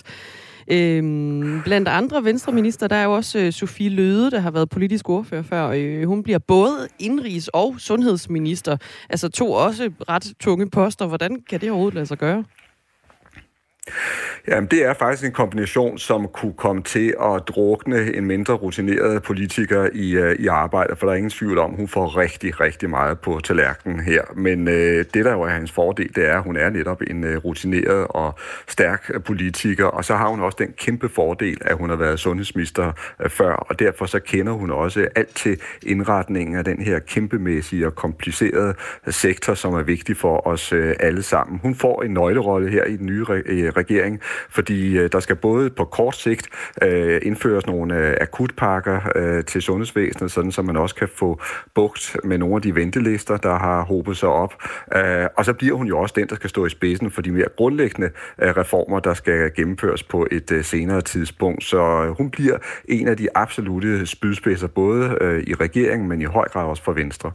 [0.71, 5.09] Øhm, blandt andre venstreminister, der er jo også øh, Sofie Løde, der har været politisk
[5.09, 5.69] ordfører før.
[5.69, 8.77] Øh, hun bliver både indrigs- og sundhedsminister.
[9.11, 11.07] Altså to også ret tunge poster.
[11.07, 12.45] Hvordan kan det overhovedet lade sig gøre?
[14.49, 19.23] Jamen, det er faktisk en kombination, som kunne komme til at drukne en mindre rutineret
[19.23, 22.91] politiker i, øh, i arbejde, for der er ingen tvivl om, hun får rigtig, rigtig
[22.91, 24.23] meget på tallerkenen her.
[24.37, 27.25] Men øh, det, der jo er hans fordel, det er, at hun er netop en
[27.25, 28.35] øh, rutineret og
[28.69, 32.21] stærk øh, politiker, og så har hun også den kæmpe fordel, at hun har været
[32.21, 36.99] sundhedsminister øh, før, og derfor så kender hun også alt til indretningen af den her
[36.99, 38.75] kæmpemæssige og komplicerede
[39.09, 41.59] sektor, som er vigtig for os øh, alle sammen.
[41.63, 45.37] Hun får en nøglerolle her i den nye re- øh, regering, fordi øh, der skal
[45.37, 46.49] både på kort sigt
[46.83, 51.41] øh, indføres nogle øh, akutpakker øh, til sundhedsvæsenet, sådan så man også kan få
[51.75, 54.55] bugt med nogle af de ventelister, der har hobet sig op.
[54.97, 57.33] Øh, og så bliver hun jo også den, der skal stå i spidsen for de
[57.33, 58.11] mere grundlæggende
[58.43, 61.65] øh, reformer, der skal gennemføres på et øh, senere tidspunkt.
[61.65, 66.25] Så øh, hun bliver en af de absolute spydspidser, både øh, i regeringen, men i
[66.25, 67.33] høj grad også for Venstre.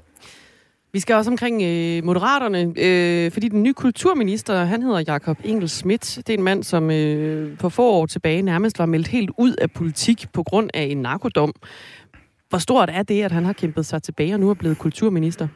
[0.94, 5.70] Vi skal også omkring øh, Moderaterne, øh, fordi den nye kulturminister, han hedder Jakob Engel
[5.70, 6.18] Schmidt.
[6.18, 9.54] Det er en mand, som øh, for få år tilbage nærmest var meldt helt ud
[9.54, 11.54] af politik på grund af en narkodom.
[12.50, 15.48] Hvor stort er det, at han har kæmpet sig tilbage og nu er blevet kulturminister?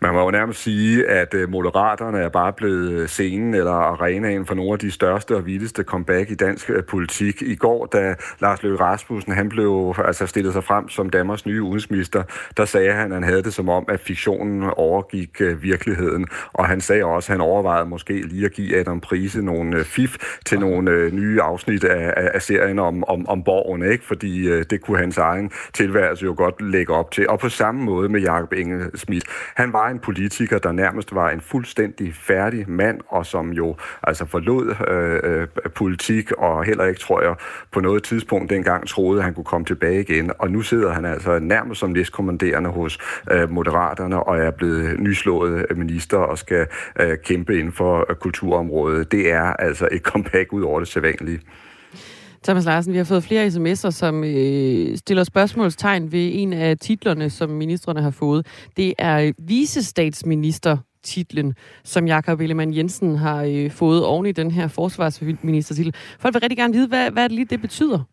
[0.00, 4.46] Man må jo nærmest sige, at øh, Moderaterne er bare blevet øh, scenen eller arenaen
[4.46, 7.42] for nogle af de største og vildeste comeback i dansk øh, politik.
[7.42, 11.62] I går, da Lars Løkke Rasmussen han blev altså stillet sig frem som Danmarks nye
[11.62, 12.22] udenrigsminister,
[12.56, 16.26] der sagde han, at han havde det som om, at fiktionen overgik virkeligheden.
[16.52, 20.16] Og han sagde også, at han overvejede måske lige at give Adam Prise nogle fif
[20.46, 24.04] til nogle nye afsnit af, af serien om, om, om borgen, ikke?
[24.04, 27.28] fordi det kunne hans egen tilværelse jo godt lægge op til.
[27.28, 29.24] Og på samme måde med Jakob Engel Schmidt.
[29.54, 34.26] Han var en politiker, der nærmest var en fuldstændig færdig mand, og som jo altså
[34.26, 37.34] forlod øh, øh, politik, og heller ikke, tror jeg,
[37.72, 40.30] på noget tidspunkt dengang troede, at han kunne komme tilbage igen.
[40.38, 42.98] Og nu sidder han altså nærmest som næstkommanderende hos
[43.30, 46.66] øh, Moderaterne, og er blevet nyslået minister og skal
[47.00, 49.12] øh, kæmpe inden for øh, kulturområdet.
[49.12, 51.40] Det er altså et comeback ud over det sædvanlige.
[52.44, 57.30] Thomas Larsen, vi har fået flere sms'er, som øh, stiller spørgsmålstegn ved en af titlerne,
[57.30, 58.46] som ministerne har fået.
[58.76, 64.50] Det er øh, visestatsminister titlen, som Jakob Ellemann Jensen har øh, fået oven i den
[64.50, 65.94] her forsvarsministertitel.
[66.20, 68.04] Folk vil rigtig gerne vide, hvad, hvad det lige det betyder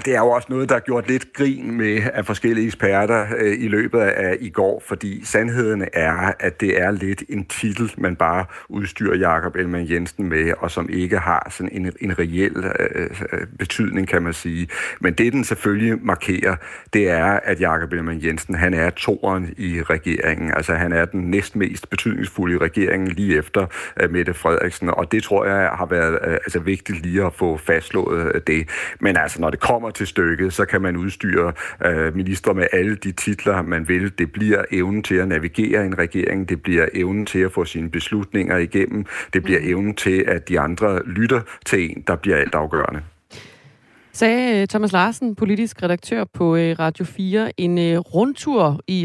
[0.00, 3.54] det er jo også noget, der har gjort lidt grin med af forskellige eksperter øh,
[3.58, 8.16] i løbet af i går, fordi sandheden er, at det er lidt en titel, man
[8.16, 13.10] bare udstyrer Jakob Elman Jensen med, og som ikke har sådan en, en reel øh,
[13.32, 14.68] øh, betydning, kan man sige.
[15.00, 16.56] Men det, den selvfølgelig markerer,
[16.92, 20.54] det er, at Jakob Elman Jensen, han er toren i regeringen.
[20.54, 23.66] Altså, han er den næstmest betydningsfulde i regeringen lige efter
[24.00, 27.56] øh, Mette Frederiksen, og det tror jeg har været øh, altså, vigtigt lige at få
[27.56, 28.68] fastslået øh, det.
[29.00, 31.52] Men altså, når det kommer til stykket, så kan man udstyre
[31.86, 34.18] øh, minister med alle de titler, man vil.
[34.18, 37.90] Det bliver evnen til at navigere en regering, det bliver evnen til at få sine
[37.90, 39.66] beslutninger igennem, det bliver mm.
[39.66, 43.02] evnen til, at de andre lytter til en, der bliver altafgørende.
[44.12, 49.02] Sagde øh, Thomas Larsen, politisk redaktør på øh, Radio 4, en rundtur i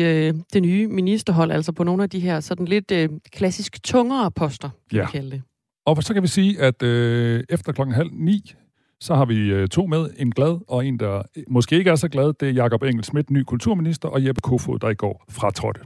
[0.54, 2.92] det nye ministerhold, altså på nogle af de her sådan lidt
[3.32, 5.06] klassisk tungere poster, kan ja.
[5.06, 5.42] kalde det.
[5.88, 8.54] Og så kan vi sige, at øh, efter klokken halv ni,
[9.00, 12.08] så har vi øh, to med, en glad og en, der måske ikke er så
[12.08, 12.34] glad.
[12.40, 15.82] Det er Jakob Engel Schmidt, ny kulturminister, og Jeppe Kofod, der i går fratrådte.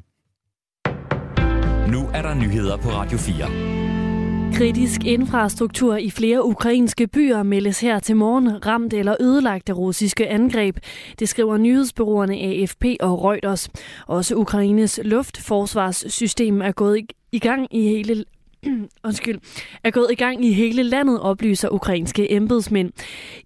[1.91, 3.71] Nu er der nyheder på Radio 4.
[4.53, 10.27] Kritisk infrastruktur i flere ukrainske byer meldes her til morgen ramt eller ødelagt af russiske
[10.27, 10.77] angreb.
[11.19, 13.69] Det skriver nyhedsbyråerne AFP og Reuters.
[14.07, 18.25] Også Ukraines luftforsvarssystem er gået i gang i hele
[19.03, 19.39] undskyld,
[19.83, 22.91] er gået i gang i hele landet, oplyser ukrainske embedsmænd.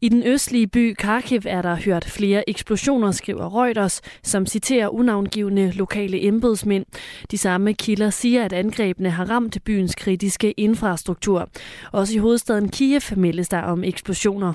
[0.01, 5.71] I den østlige by Kharkiv er der hørt flere eksplosioner, skriver Reuters, som citerer unavngivende
[5.71, 6.85] lokale embedsmænd.
[7.31, 11.49] De samme kilder siger, at angrebene har ramt byens kritiske infrastruktur.
[11.91, 14.53] Også i hovedstaden Kiev meldes der om eksplosioner.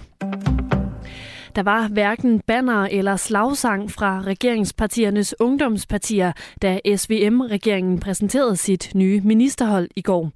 [1.57, 6.33] Der var hverken banner eller slagsang fra regeringspartiernes ungdomspartier,
[6.63, 10.31] da SVM-regeringen præsenterede sit nye ministerhold i går.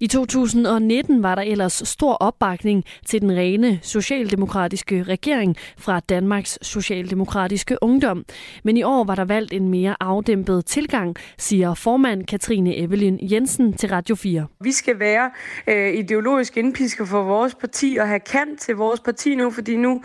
[0.00, 7.78] I 2019 var der ellers stor opbakning til den rene socialdemokratiske regering fra Danmarks Socialdemokratiske
[7.82, 8.24] Ungdom.
[8.64, 13.72] Men i år var der valgt en mere afdæmpet tilgang, siger formand Katrine Evelyn Jensen
[13.72, 14.46] til Radio 4.
[14.60, 15.30] Vi skal være
[15.66, 20.02] øh, ideologisk indpisker for vores parti og have kant til vores parti nu, fordi nu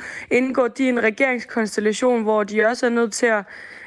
[0.49, 3.43] indgår de i en regeringskonstellation, hvor de også er nødt til at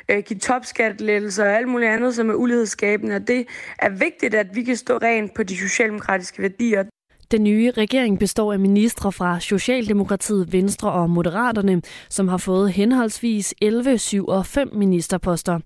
[0.09, 3.17] øh, give topskattelettelser og alt muligt andet, som er ulighedsskabende.
[3.17, 3.47] Og det
[3.79, 6.85] er vigtigt, at vi kan stå rent på de socialdemokratiske værdier.
[7.33, 13.55] Den nye regering består af ministre fra Socialdemokratiet, Venstre og Moderaterne, som har fået henholdsvis
[13.63, 15.59] 11, 7 og 5 ministerposter.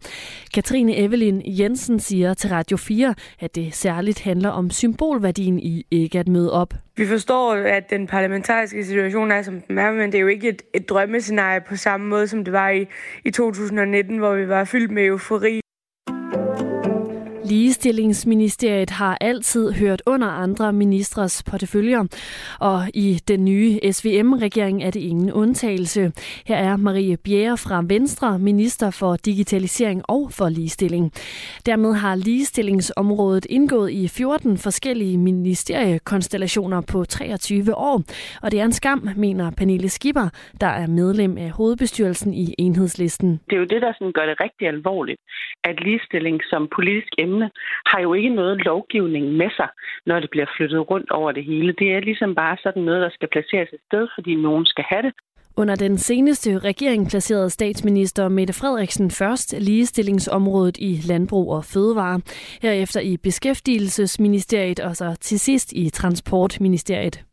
[0.55, 6.19] Katrine Evelyn Jensen siger til Radio 4, at det særligt handler om symbolværdien i ikke
[6.19, 6.75] at møde op.
[6.97, 10.49] Vi forstår, at den parlamentariske situation er, som den er, men det er jo ikke
[10.49, 12.87] et, et drømmescenarie på samme måde, som det var i,
[13.25, 15.61] i 2019, hvor vi var fyldt med eufori
[17.49, 22.05] Ligestillingsministeriet har altid hørt under andre ministres porteføljer,
[22.61, 26.13] og i den nye SVM-regering er det ingen undtagelse.
[26.47, 31.13] Her er Marie Bjerre fra Venstre, minister for digitalisering og for ligestilling.
[31.67, 38.03] Dermed har ligestillingsområdet indgået i 14 forskellige ministeriekonstellationer på 23 år,
[38.43, 40.29] og det er en skam, mener Pernille Skipper,
[40.61, 43.41] der er medlem af hovedbestyrelsen i Enhedslisten.
[43.51, 45.21] Det er jo det, der sådan gør det rigtig alvorligt,
[45.65, 47.51] at ligestilling som politisk emne emne,
[47.87, 49.69] har jo ikke noget lovgivning med sig,
[50.07, 51.73] når det bliver flyttet rundt over det hele.
[51.79, 55.03] Det er ligesom bare sådan noget, der skal placeres et sted, fordi nogen skal have
[55.03, 55.13] det.
[55.59, 62.21] Under den seneste regering placerede statsminister Mette Frederiksen først ligestillingsområdet i landbrug og fødevare,
[62.63, 67.26] herefter i beskæftigelsesministeriet og så til sidst i transportministeriet.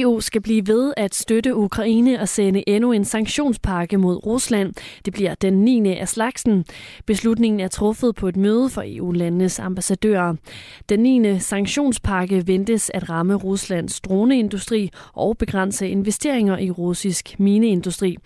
[0.00, 4.74] EU skal blive ved at støtte Ukraine og sende endnu en sanktionspakke mod Rusland.
[5.04, 5.88] Det bliver den 9.
[5.88, 6.64] af slagsen.
[7.06, 10.34] Beslutningen er truffet på et møde for EU-landenes ambassadører.
[10.88, 11.38] Den 9.
[11.38, 18.16] sanktionspakke ventes at ramme Ruslands droneindustri og begrænse investeringer i russisk mineindustri.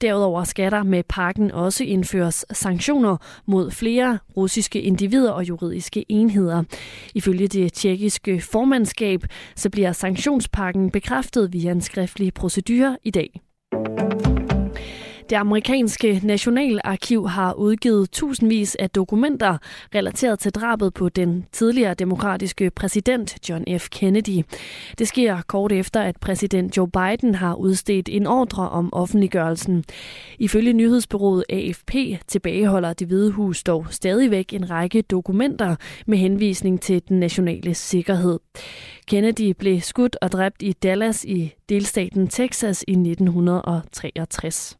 [0.00, 6.62] Derudover skal der med pakken også indføres sanktioner mod flere russiske individer og juridiske enheder.
[7.14, 9.24] Ifølge det tjekkiske formandskab,
[9.56, 13.40] så bliver sanktionspakken begrænset bekræftet via en skriftlig procedure i dag.
[15.30, 19.58] Det amerikanske nationalarkiv har udgivet tusindvis af dokumenter
[19.94, 23.88] relateret til drabet på den tidligere demokratiske præsident John F.
[23.88, 24.44] Kennedy.
[24.98, 29.84] Det sker kort efter, at præsident Joe Biden har udstedt en ordre om offentliggørelsen.
[30.38, 31.94] Ifølge nyhedsbyrået AFP
[32.28, 38.38] tilbageholder det hvide hus dog stadigvæk en række dokumenter med henvisning til den nationale sikkerhed.
[39.06, 44.78] Kennedy blev skudt og dræbt i Dallas i delstaten Texas i 1963.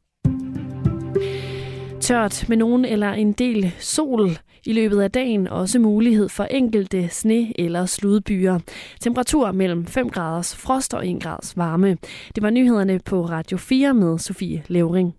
[2.01, 7.05] Tørt med nogen eller en del sol I løbet af dagen også mulighed for enkelte
[7.13, 8.59] sne- eller sludbyer.
[9.01, 11.97] Temperatur mellem 5 graders frost og 1 graders varme.
[12.35, 15.15] Det var nyhederne på Radio 4 med Sofie Levering.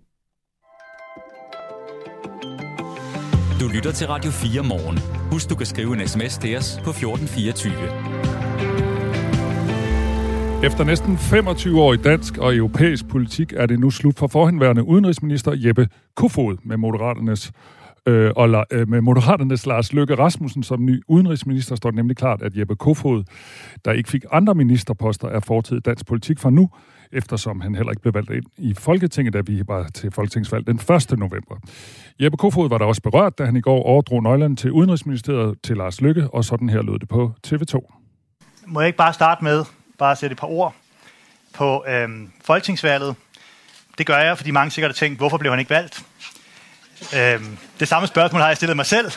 [3.60, 4.98] Du lytter til Radio 4 morgen.
[5.32, 8.55] Husk, du kan skrive en sms til os på 1424.
[10.64, 14.84] Efter næsten 25 år i dansk og europæisk politik er det nu slut for forhenværende
[14.84, 17.52] udenrigsminister Jeppe Kofod med Moderaternes
[18.06, 22.42] øh, og øh, med Moderaternes Lars Løkke Rasmussen som ny udenrigsminister står det nemlig klart,
[22.42, 23.24] at Jeppe Kofod,
[23.84, 26.70] der ikke fik andre ministerposter, er fortid dansk politik fra nu,
[27.12, 30.80] eftersom han heller ikke blev valgt ind i Folketinget, da vi var til folketingsvalg den
[31.12, 31.18] 1.
[31.18, 31.56] november.
[32.20, 35.76] Jeppe Kofod var der også berørt, da han i går overdrog nøglerne til Udenrigsministeriet til
[35.76, 37.92] Lars Lykke, og sådan her lød det på TV2.
[38.66, 39.64] Må jeg ikke bare starte med
[39.98, 40.74] bare sætte et par ord
[41.52, 43.14] på øhm, folketingsvalget?
[43.98, 46.04] Det gør jeg, fordi mange sikkert har tænkt, hvorfor blev han ikke valgt?
[47.16, 49.12] Øhm, det samme spørgsmål har jeg stillet mig selv.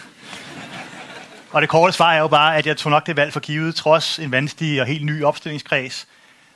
[1.52, 3.76] Og det korte svar er jo bare, at jeg tog nok det valg for givet,
[3.76, 6.08] trods en vanskelig og helt ny opstillingskreds,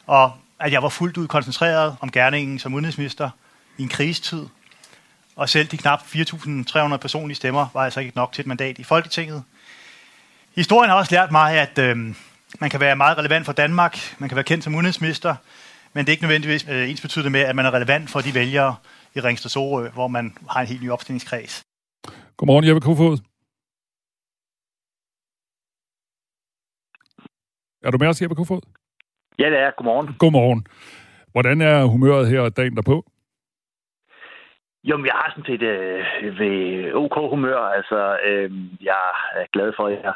[0.07, 3.29] og at jeg var fuldt ud koncentreret om gerningen som udenrigsminister
[3.77, 4.45] i en krisetid.
[5.35, 8.83] Og selv de knap 4.300 personlige stemmer var altså ikke nok til et mandat i
[8.83, 9.43] Folketinget.
[10.55, 12.15] Historien har også lært mig, at øh,
[12.61, 15.35] man kan være meget relevant for Danmark, man kan være kendt som udenrigsminister,
[15.93, 18.35] men det er ikke nødvendigvis øh, ens betydende med, at man er relevant for de
[18.35, 18.75] vælgere
[19.15, 21.63] i Ringsted Sorø, hvor man har en helt ny opstillingskreds.
[22.37, 23.17] Godmorgen, Jeppe Kofod.
[27.83, 28.61] Er du med os, Jeppe Kofod?
[29.39, 29.71] Ja, det er.
[29.77, 30.15] Godmorgen.
[30.19, 30.65] Godmorgen.
[31.31, 33.05] Hvordan er humøret her dagen derpå?
[34.83, 37.59] Jo, men jeg har sådan set øh, ved OK humør.
[37.77, 39.03] Altså, øh, jeg
[39.35, 40.13] er glad for, at jeg,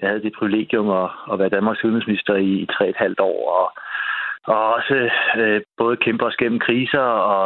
[0.00, 3.38] jeg havde det privilegium at, at være Danmarks udenrigsminister i, i tre et halvt år,
[3.60, 3.66] og,
[4.54, 7.44] og også øh, både kæmpe os gennem kriser og,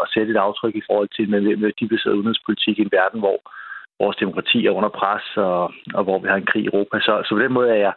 [0.00, 1.40] og sætte et aftryk i forhold til med,
[1.80, 3.38] de udenrigspolitik i en verden, hvor
[4.00, 6.96] vores demokrati er under pres, og, og hvor vi har en krig i Europa.
[7.00, 7.94] Så, så på den måde er jeg,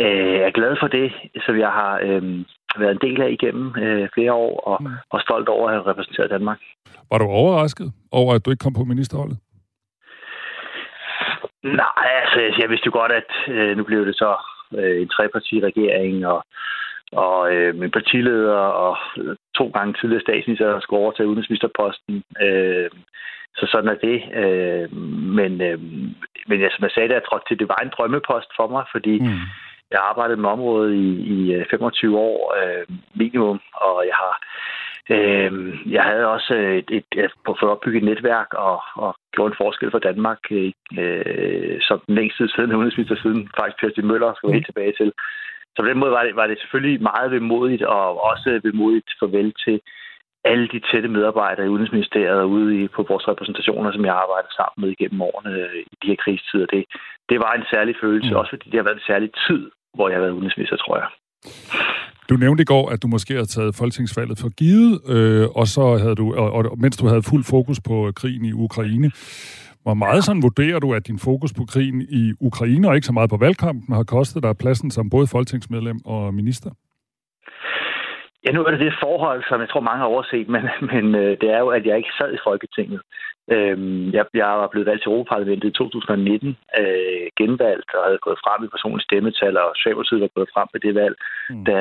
[0.00, 1.12] øh, er glad for det,
[1.46, 2.22] som jeg har øh,
[2.80, 4.94] været en del af igennem øh, flere år, og, mm.
[5.10, 6.60] og stolt over at have repræsenteret Danmark.
[7.10, 9.38] Var du overrasket over, at du ikke kom på ministerholdet?
[11.66, 14.36] Nej, altså jeg vidste jo godt, at øh, nu blev det så
[14.78, 16.44] øh, en trepartiregering, og,
[17.12, 18.96] og øh, min partileder og
[19.54, 22.22] to gange tidligere statsminister skulle overtage udenrigsministerposten.
[22.42, 22.90] Øh,
[23.56, 24.18] så sådan er det.
[24.42, 24.96] Øh,
[25.38, 25.78] men øh,
[26.48, 28.84] men ja, som jeg sagde, da jeg trådte til, det var en drømmepost for mig,
[28.92, 29.40] fordi mm.
[29.90, 34.34] Jeg har arbejdet med området i, i 25 øh, år øh, minimum, og jeg har
[35.10, 35.52] øh,
[35.92, 39.90] jeg havde også et, et, et, fået opbygget et netværk og, og gjort en forskel
[39.90, 44.66] for Danmark øh, som den længste siden udenrigsminister siden faktisk Per Stig Møller skal helt
[44.66, 45.12] tilbage til.
[45.74, 49.52] Så på den måde var det, var det selvfølgelig meget vemodigt, og også vemodigt farvel
[49.64, 49.80] til
[50.44, 54.20] alle de tætte medarbejdere i Udenrigsministeriet og ude i, på vores repræsentationer, som jeg har
[54.20, 56.66] arbejdet sammen med igennem årene øh, i de her krisetider.
[56.66, 56.84] Det,
[57.30, 58.36] det var en særlig følelse, mm.
[58.36, 61.08] også fordi det har været en særlig tid, hvor jeg har været udenrigsminister, tror jeg.
[62.28, 65.96] Du nævnte i går, at du måske havde taget folketingsvalget for givet, øh, og så
[65.96, 69.10] havde du, og, og, mens du havde fuld fokus på krigen i Ukraine.
[69.82, 73.12] Hvor meget sådan vurderer du, at din fokus på krigen i Ukraine, og ikke så
[73.12, 76.70] meget på valgkampen, har kostet dig pladsen som både folketingsmedlem og minister?
[78.46, 81.36] Ja, nu er det det forhold, som jeg tror mange har overset, men, men øh,
[81.40, 83.00] det er jo, at jeg ikke sad i Folketinget.
[83.54, 88.42] Øhm, jeg, jeg var blevet valgt til Europaparlamentet i 2019, øh, genvalgt og havde gået
[88.44, 91.16] frem i personlig stemmetal, og Socialdemokratiet var gået frem med det valg,
[91.50, 91.64] mm.
[91.68, 91.76] da,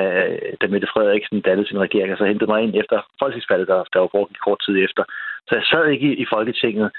[0.61, 3.99] da Mette Frederiksen dannede sin regering, og så hentede mig ind efter folketingsvalget, der, der
[3.99, 5.03] var brugt kort tid efter.
[5.47, 6.89] Så jeg sad ikke i, i Folketinget,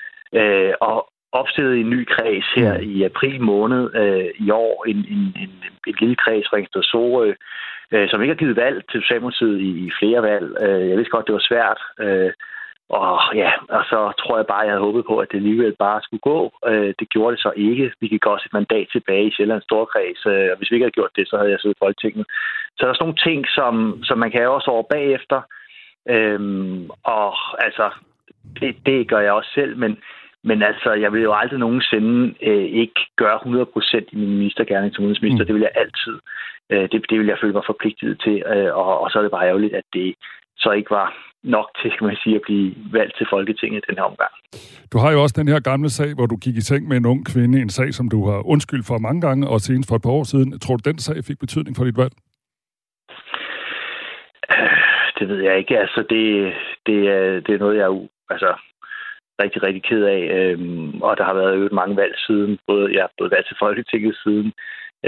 [0.41, 0.97] øh, og
[1.33, 2.91] opstillet i en ny kreds her mm.
[2.91, 5.51] i april måned øh, i år, en, en, en,
[5.87, 7.33] en lille kreds, Ringsted Sorø,
[7.93, 10.57] øh, som ikke har givet valg til Socialdemokratiet i, i flere valg.
[10.61, 12.33] Øh, jeg vidste godt, det var svært, øh,
[12.89, 15.75] og ja, og så tror jeg bare, at jeg havde håbet på, at det alligevel
[15.79, 16.53] bare skulle gå.
[16.67, 17.93] Øh, det gjorde det så ikke.
[18.01, 20.99] Vi gik også et mandat tilbage i Sjællands Storkreds, øh, og hvis vi ikke havde
[20.99, 22.27] gjort det, så havde jeg siddet i Folketinget.
[22.77, 25.41] Så der er sådan nogle ting, som, som man kan også over bagefter.
[26.09, 27.91] Øhm, og altså,
[28.61, 29.99] det, det gør jeg også selv, men,
[30.49, 35.05] men altså, jeg vil jo aldrig nogensinde øh, ikke gøre 100% i min ministergærning som
[35.05, 35.45] udenrigsminister.
[35.45, 35.47] Mm.
[35.47, 36.17] Det vil jeg altid.
[36.73, 39.31] Øh, det, det vil jeg føle mig forpligtet til, øh, og, og så er det
[39.37, 40.15] bare ærgerligt, at det
[40.57, 41.09] så ikke var
[41.43, 44.33] nok til, skal man sige, at blive valgt til Folketinget den her omgang.
[44.93, 47.07] Du har jo også den her gamle sag, hvor du gik i seng med en
[47.07, 50.03] ung kvinde, en sag, som du har undskyld for mange gange, og senest for et
[50.03, 50.59] par år siden.
[50.59, 52.13] Tror du, den sag fik betydning for dit valg?
[55.19, 55.79] Det ved jeg ikke.
[55.79, 56.53] Altså, det,
[56.87, 57.89] det, er, det er noget, jeg
[58.31, 58.51] altså,
[59.43, 60.23] rigtig, rigtig ked af.
[60.39, 62.59] Øhm, og der har været øvet mange valg siden.
[62.67, 64.53] Både, jeg er blevet valgt til Folketinget siden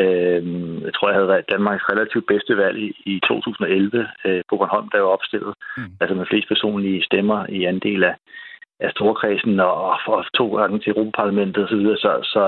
[0.03, 0.43] Øh,
[0.87, 4.88] jeg tror, jeg havde været Danmarks relativt bedste valg i, i 2011 øh, på Bornholm,
[4.93, 5.55] der var opstillet.
[5.77, 5.93] Mm.
[6.01, 8.14] Altså med flest personlige stemmer i andel af,
[8.81, 11.71] af Storkredsen og, og to gange til Europaparlamentet osv.
[11.71, 11.97] Så, videre.
[11.97, 12.43] så, så,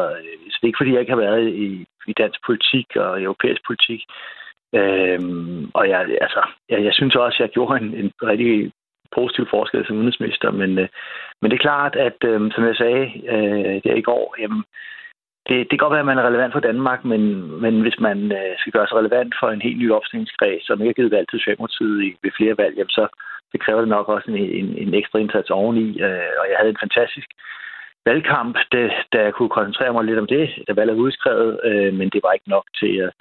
[0.50, 3.62] så det er ikke fordi, jeg ikke har været i, i dansk politik og europæisk
[3.66, 4.00] politik.
[4.74, 8.72] Øhm, og jeg, altså, jeg, jeg synes også, at jeg gjorde en, en rigtig
[9.14, 10.88] positiv forskel som udenrigsminister, men, øh,
[11.40, 14.62] men det er klart, at øh, som jeg sagde øh, der i går, jamen,
[15.48, 17.22] det, det kan godt være, at man er relevant for Danmark, men,
[17.62, 20.88] men hvis man øh, skal gøre sig relevant for en helt ny opstillingskreds, som ikke
[20.88, 23.04] har givet valg til Socialdemokratiet i, ved flere valg, jamen, så
[23.52, 26.00] det kræver det nok også en, en, en ekstra indsats oveni.
[26.00, 27.28] Øh, og jeg havde en fantastisk
[28.06, 31.94] valgkamp, det, da jeg kunne koncentrere mig lidt om det, da valget var udskrevet, øh,
[31.94, 33.12] men det var ikke nok til at,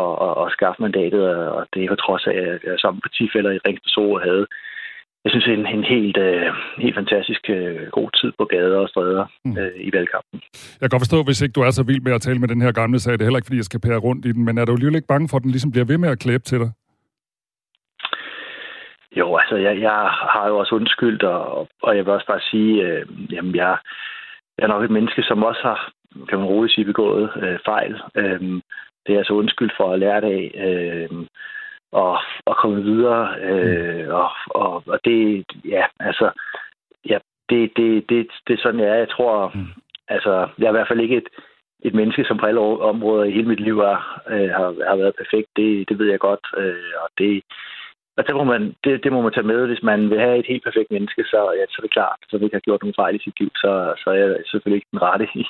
[0.00, 1.22] at, at, at skaffe mandatet,
[1.56, 4.46] og det er på trods af, at jeg som partifælder i Ringsted havde
[5.24, 6.46] jeg synes, en, en helt, øh,
[6.78, 9.58] helt fantastisk øh, god tid på gader og stræder mm.
[9.58, 10.40] øh, i valgkampen.
[10.80, 12.62] Jeg kan godt forstå, hvis ikke du er så vild med at tale med den
[12.62, 13.12] her gamle sag.
[13.12, 14.96] Det er heller ikke, fordi jeg skal pære rundt i den, men er du alligevel
[14.96, 16.70] ikke bange for, at den ligesom bliver ved med at klæbe til dig?
[19.16, 19.98] Jo, altså, jeg, jeg
[20.34, 23.76] har jo også undskyldt, og, og jeg vil også bare sige, øh, jamen, jeg,
[24.58, 25.92] jeg er nok et menneske, som også har,
[26.28, 28.00] kan man roligt sige, begået øh, fejl.
[28.16, 28.40] Øh,
[29.06, 30.44] det er altså undskyld for at lære det af.
[30.66, 31.26] Øh,
[31.92, 33.40] og, og komme videre.
[33.40, 36.30] Øh, og, og, og det, ja, altså,
[37.08, 37.18] ja,
[37.50, 38.94] det, det, det, det er sådan, jeg er.
[38.94, 39.66] Jeg tror, mm.
[40.08, 41.28] altså, jeg er i hvert fald ikke et,
[41.84, 45.14] et menneske, som på alle områder i hele mit liv er, øh, har, har været
[45.18, 45.48] perfekt.
[45.56, 46.44] Det, det ved jeg godt.
[46.56, 47.42] Øh, og det,
[48.16, 49.66] og det må, man, det, det må man tage med.
[49.66, 52.38] Hvis man vil have et helt perfekt menneske, så, ja, så er det klart, så
[52.38, 54.92] vi ikke har gjort nogen fejl i sit liv, så, så er jeg selvfølgelig ikke
[54.92, 55.44] den rette i,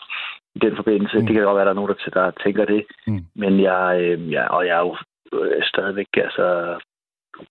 [0.55, 1.19] i den forbindelse.
[1.19, 1.27] Mm.
[1.27, 2.83] Det kan godt være, at der er nogen, der, der tænker det.
[3.07, 3.25] Mm.
[3.35, 4.97] Men jeg, øh, ja, og jeg er jo
[5.33, 6.79] øh, stadigvæk altså,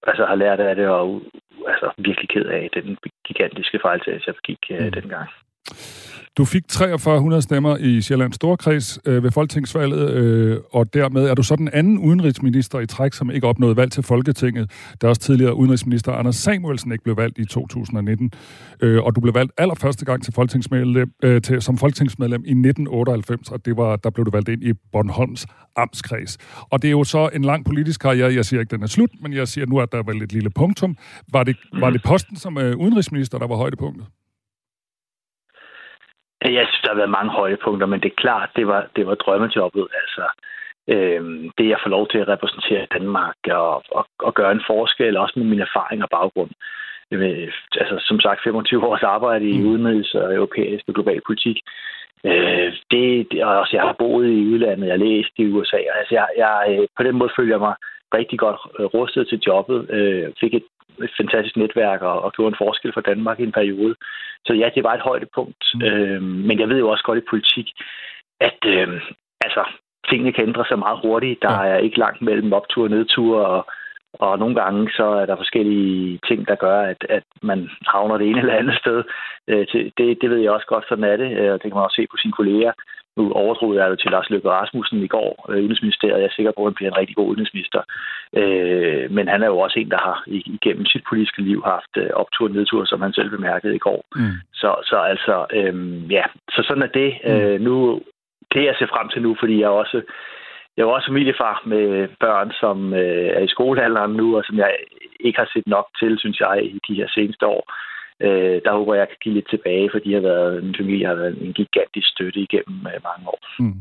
[0.07, 1.21] altså har lært af det og
[1.67, 4.91] altså, virkelig ked af den gigantiske fejltagelse, jeg begik øh, mm.
[4.91, 5.29] dengang.
[6.37, 11.43] Du fik 4300 stemmer i Sjællands Storkreds øh, ved folketingsvalget, øh, og dermed er du
[11.43, 14.71] så den anden udenrigsminister i træk, som ikke opnåede valg til Folketinget.
[15.01, 18.31] Der også tidligere udenrigsminister Anders Samuelsen ikke blev valgt i 2019.
[18.81, 23.51] Øh, og du blev valgt allerførste gang til folketingsmedlem, øh, til, som folketingsmedlem i 1998,
[23.51, 26.37] og det var, der blev du valgt ind i Bornholms amtskreds.
[26.69, 28.33] Og det er jo så en lang politisk karriere.
[28.33, 30.33] Jeg siger ikke, den er slut, men jeg siger nu, at der er vel et
[30.33, 30.97] lille punktum.
[31.31, 34.05] Var det, var det posten som øh, udenrigsminister, der var højdepunktet?
[36.45, 39.15] Jeg synes, der har været mange højdepunkter, men det er klart, det var, det var
[39.15, 39.87] drømmejobbet.
[40.01, 40.25] Altså,
[40.87, 41.21] øh,
[41.57, 45.33] det jeg får lov til at repræsentere Danmark og, og, og gøre en forskel, også
[45.39, 46.51] med min erfaring og baggrund.
[47.11, 49.67] Øh, altså, som sagt, 25 års arbejde i mm.
[49.69, 51.57] udenrigs- og europæisk og global politik.
[52.25, 55.77] Øh, det, det, og også, jeg har boet i udlandet, jeg har læst i USA.
[55.77, 57.75] Altså, jeg, jeg, øh, på den måde følger jeg mig
[58.13, 59.91] rigtig godt øh, rustet til jobbet.
[59.91, 60.63] Øh, fik et
[61.03, 63.95] et fantastisk netværk og, og gjorde en forskel for Danmark i en periode.
[64.45, 65.63] Så ja, det var et højdepunkt.
[65.75, 65.81] Mm.
[65.81, 67.67] Øh, men jeg ved jo også godt i politik,
[68.39, 69.01] at øh,
[69.45, 69.63] altså,
[70.09, 71.41] tingene kan ændre sig meget hurtigt.
[71.41, 73.65] Der er ikke langt mellem optur og nedtur, og,
[74.13, 78.27] og nogle gange så er der forskellige ting, der gør, at, at man havner det
[78.27, 79.03] ene eller andet sted.
[79.47, 79.65] Øh,
[79.97, 82.07] det, det ved jeg også godt, sådan er det, og det kan man også se
[82.11, 82.71] på sine kolleger.
[83.17, 86.21] Nu overdrog jeg det til Lars Løkke Rasmussen i går, øh, udenrigsministeriet.
[86.21, 87.81] Jeg er sikker på, at han bliver en rigtig god udenrigsminister.
[88.39, 92.09] Øh, men han er jo også en, der har igennem sit politiske liv haft øh,
[92.13, 94.05] optur og nedtur, som han selv bemærkede i går.
[94.15, 94.35] Mm.
[94.53, 95.75] Så, så altså, øh,
[96.11, 97.11] ja, så sådan er det.
[97.23, 97.31] Mm.
[97.31, 98.01] Øh, nu,
[98.53, 100.01] det jeg ser frem til nu, fordi jeg også
[100.77, 104.75] jeg er også familiefar med børn, som øh, er i skolealderen nu, og som jeg
[105.19, 107.63] ikke har set nok til, synes jeg, i de her seneste år
[108.25, 110.75] øh, der håber jeg, at jeg kan give lidt tilbage, for de har været, en
[110.79, 113.41] familie har været en gigantisk støtte igennem øh, mange år.
[113.59, 113.77] Mm.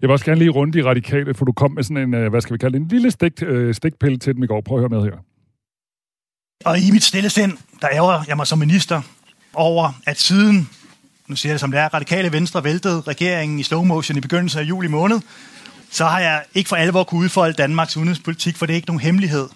[0.00, 2.30] Jeg vil også gerne lige runde de radikale, for du kom med sådan en, øh,
[2.30, 4.60] hvad skal vi kalde en lille stik, øh, stikpille til dem i går.
[4.60, 5.18] Prøv at høre med her.
[6.64, 9.02] Og i mit stille sind, der ærger jeg mig som minister
[9.54, 10.68] over, at siden,
[11.28, 14.20] nu siger jeg det som det er, radikale venstre væltede regeringen i slow motion i
[14.20, 15.20] begyndelsen af juli måned,
[15.90, 19.00] så har jeg ikke for alvor kunne udfolde Danmarks udenrigspolitik, for det er ikke nogen
[19.00, 19.48] hemmelighed,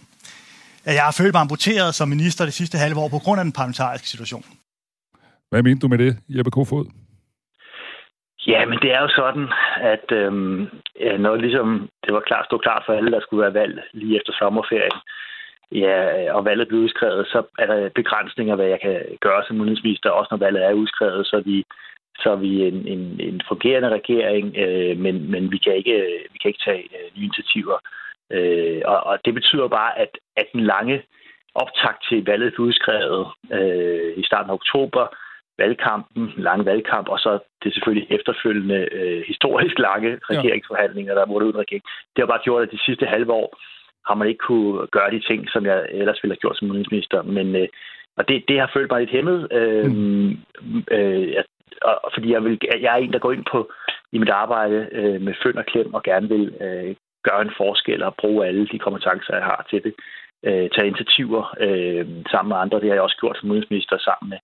[0.88, 3.44] at jeg har følt mig amputeret som minister det sidste halve år på grund af
[3.44, 4.44] den parlamentariske situation.
[5.50, 6.86] Hvad mente du med det, Jeppe Kofod?
[8.46, 9.48] Ja, men det er jo sådan,
[9.94, 10.58] at øhm,
[11.24, 14.32] når ligesom det var klart, stod klart for alle, der skulle være valg lige efter
[14.38, 14.98] sommerferien,
[15.82, 15.96] ja,
[16.36, 20.28] og valget blev udskrevet, så er der begrænsninger, hvad jeg kan gøre som udenrigsminister, også
[20.30, 21.64] når valget er udskrevet, så vi
[22.22, 25.96] så er vi en, en, en fungerende regering, øh, men, men vi, kan ikke,
[26.32, 27.78] vi kan ikke tage øh, nye initiativer.
[28.32, 31.02] Øh, og, og det betyder bare, at, at den lange
[31.54, 35.06] optakt til valget blev udskrevet øh, i starten af oktober,
[35.58, 41.62] valgkampen, lang valgkamp, og så det selvfølgelig efterfølgende øh, historisk lange regeringsforhandlinger, der var uden
[41.64, 41.84] regering.
[42.12, 43.48] Det har bare gjort, at de sidste halve år
[44.08, 47.22] har man ikke kunne gøre de ting, som jeg ellers ville have gjort som udenrigsminister.
[47.22, 47.68] Men, øh,
[48.16, 50.30] og det, det har følt mig lidt hæmmet, øh, mm.
[50.90, 51.42] øh,
[51.82, 53.72] og, fordi jeg, vil, jeg er en, der går ind på
[54.12, 58.02] i mit arbejde øh, med føn og klem og gerne vil øh, gøre en forskel
[58.02, 59.94] og bruge alle de kompetencer, jeg har til det.
[60.46, 62.80] Øh, tage initiativer øh, sammen med andre.
[62.80, 64.38] Det har jeg også gjort som udenrigsminister sammen med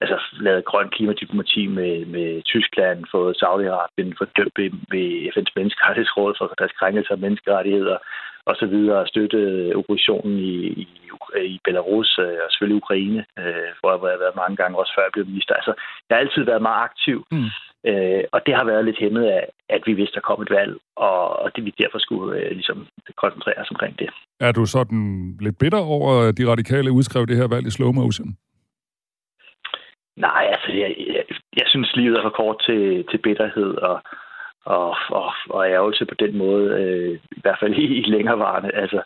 [0.00, 6.54] altså, lavet grøn klimadiplomati med, med Tyskland, fået Saudi-Arabien fordømt ved, ved FN's menneskerettighedsråd for
[6.58, 7.98] deres krænkelser af menneskerettigheder
[8.46, 9.40] og så videre, støtte
[9.76, 10.86] oppositionen i, i,
[11.54, 15.02] i Belarus øh, og selvfølgelig Ukraine, øh, hvor jeg har været mange gange, også før
[15.06, 15.54] jeg blev minister.
[15.54, 15.72] Altså,
[16.08, 17.50] jeg har altid været meget aktiv, mm.
[17.90, 20.74] øh, og det har været lidt hæmmet af, at vi vidste, der kom et valg,
[20.96, 22.86] og, og det vi derfor skulle øh, ligesom
[23.22, 24.08] koncentrere os omkring det.
[24.40, 25.02] Er du sådan
[25.40, 28.36] lidt bitter over, at de radikale udskrev det her valg i slow motion?
[30.16, 31.24] Nej, altså, jeg, jeg,
[31.56, 34.00] jeg synes, livet er for kort til, til bitterhed, og
[34.64, 38.70] og, og, og ærgelse på den måde, øh, i hvert fald i, i længerevarende.
[38.74, 39.02] Altså,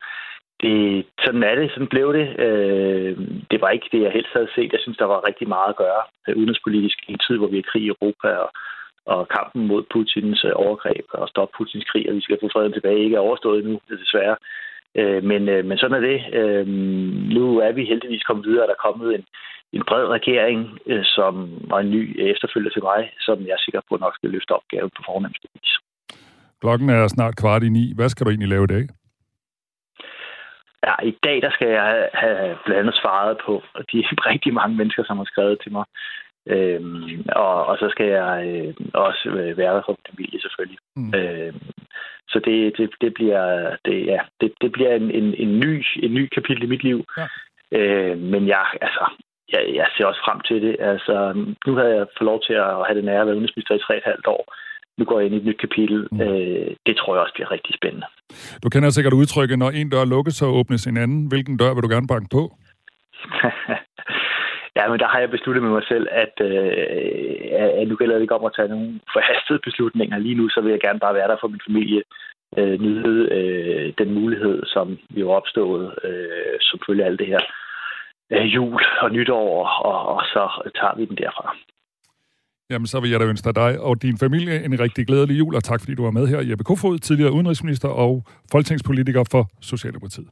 [0.63, 2.41] det, sådan er det, sådan blev det.
[2.41, 3.17] Øh,
[3.51, 4.73] det var ikke det, jeg helst havde set.
[4.73, 7.59] Jeg synes, der var rigtig meget at gøre øh, udenrigspolitisk i en tid, hvor vi
[7.59, 8.51] er krig i Europa, og,
[9.07, 12.73] og kampen mod Putins øh, overgreb og stoppe Putins krig, og vi skal få freden
[12.73, 14.37] tilbage, ikke er overstået endnu, desværre.
[14.95, 16.21] Øh, men, øh, men sådan er det.
[16.41, 16.67] Øh,
[17.37, 19.25] nu er vi heldigvis kommet videre, og der er kommet en,
[19.73, 21.35] en bred regering, øh, som
[21.73, 22.03] og en ny
[22.33, 25.73] efterfølger til mig, som jeg er sikker på nok skal løfte opgaven på fornemmeste vis.
[26.61, 27.93] Klokken er snart kvart i ni.
[27.97, 28.85] Hvad skal du egentlig lave i dag?
[30.87, 33.63] Ja, i dag der skal jeg have blandt andet svaret på
[33.93, 33.99] de
[34.31, 35.85] rigtig mange mennesker, som har skrevet til mig.
[36.47, 40.79] Øhm, og, og så skal jeg øh, også være der for min familie selvfølgelig.
[40.97, 41.15] Mm.
[41.15, 41.61] Øhm,
[42.29, 46.15] så det, det, det bliver, det, ja, det, det bliver en, en, en, ny, en
[46.15, 47.05] ny kapitel i mit liv.
[47.17, 47.27] Ja.
[47.79, 49.05] Øh, men jeg, altså,
[49.53, 50.77] jeg, jeg ser også frem til det.
[50.93, 51.15] Altså,
[51.67, 53.97] nu havde jeg fået lov til at have den ære at være udenrigsminister i tre
[53.97, 54.45] et halvt år.
[54.99, 56.09] Nu går jeg ind i et nyt kapitel.
[56.13, 56.21] Mm.
[56.21, 58.07] Øh, det tror jeg også bliver rigtig spændende.
[58.63, 61.29] Du kender sikkert udtrykket, når en dør lukkes, så åbnes en anden.
[61.29, 62.43] Hvilken dør vil du gerne banke på?
[64.79, 68.23] ja, men der har jeg besluttet med mig selv, at, øh, at nu gælder det
[68.23, 70.19] ikke om at tage nogle forhastede beslutninger.
[70.19, 72.03] Lige nu så vil jeg gerne bare være der for min familie.
[72.59, 77.43] Øh, nyde øh, den mulighed, som vi har opstået, øh, som følger alt det her
[78.31, 81.55] jul og nytår, og, og så tager vi den derfra.
[82.71, 85.65] Jamen, så vil jeg da ønske dig og din familie en rigtig glædelig jul, og
[85.65, 86.41] tak fordi du var med her.
[86.41, 90.29] Jeppe Kofod, tidligere udenrigsminister og folketingspolitiker for Socialdemokratiet.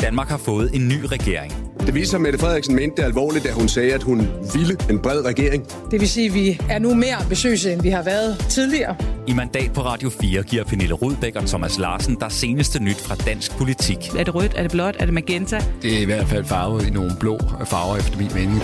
[0.00, 1.65] Danmark har fået en ny regering.
[1.86, 4.76] Det viser sig, at Mette Frederiksen mente det alvorligt, da hun sagde, at hun ville
[4.90, 5.66] en bred regering.
[5.90, 8.96] Det vil sige, at vi er nu mere ambitiøse, end vi har været tidligere.
[9.26, 13.14] I mandat på Radio 4 giver Pernille Rudbæk og Thomas Larsen der seneste nyt fra
[13.14, 14.14] dansk politik.
[14.18, 14.52] Er det rødt?
[14.56, 14.96] Er det blåt?
[14.98, 15.60] Er det magenta?
[15.82, 18.62] Det er i hvert fald farvet i nogle blå farver, efter min mening.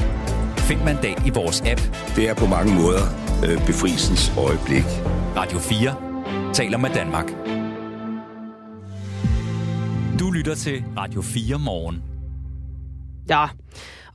[0.57, 1.81] Find mandat i vores app.
[2.17, 3.03] Det er på mange måder
[3.47, 4.85] øh, befrielsens øjeblik.
[5.37, 5.95] Radio 4
[6.53, 7.27] taler med Danmark.
[10.21, 12.12] Du lytter til Radio 4 morgen.
[13.33, 13.47] Ja,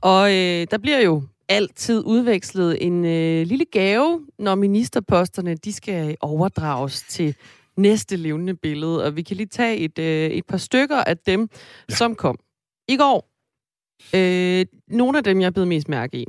[0.00, 6.16] og øh, der bliver jo altid udvekslet en øh, lille gave, når ministerposterne de skal
[6.20, 7.34] overdrages til
[7.76, 9.04] næste levende billede.
[9.04, 11.48] Og vi kan lige tage et, øh, et par stykker af dem,
[11.90, 11.94] ja.
[11.94, 12.38] som kom
[12.88, 13.30] i går.
[14.14, 16.24] Øh, nogle af dem, jeg blev mest mærke i.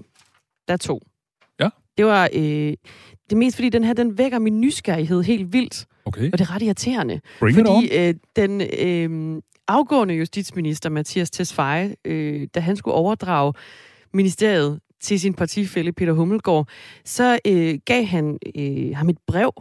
[0.67, 1.01] Der er to.
[1.59, 1.69] Ja.
[1.97, 2.73] Det var øh,
[3.29, 5.85] det mest, fordi den her, den vækker min nysgerrighed helt vildt.
[6.05, 6.31] Okay.
[6.31, 7.21] Og det er ret irriterende.
[7.39, 13.53] Bring fordi øh, den øh, afgående justitsminister, Mathias Tesfaye, øh, da han skulle overdrage
[14.13, 16.67] ministeriet til sin partifælle Peter Hummelgaard,
[17.05, 19.51] så øh, gav han øh, ham et brev.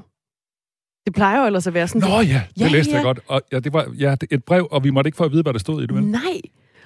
[1.07, 2.11] Det plejer jo ellers at være sådan...
[2.11, 2.97] Nå ja, det ja, læste ja.
[2.97, 3.21] jeg godt.
[3.27, 5.53] Og, ja, det var ja, et brev, og vi måtte ikke få at vide, hvad
[5.53, 5.95] der stod i det.
[5.95, 6.05] Vel?
[6.05, 6.41] Nej,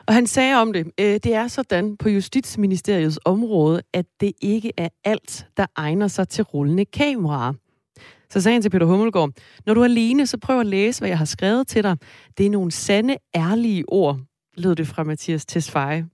[0.07, 4.73] og han sagde om det, øh, det er sådan på Justitsministeriets område, at det ikke
[4.77, 7.53] er alt, der egner sig til rullende kameraer.
[8.33, 9.31] Så sagde han til Peter Hummelgaard,
[9.67, 11.97] når du er alene, så prøv at læse, hvad jeg har skrevet til dig.
[12.39, 14.21] Det er nogle sande, ærlige ord,
[14.57, 16.07] lød det fra Mathias Tesfaye.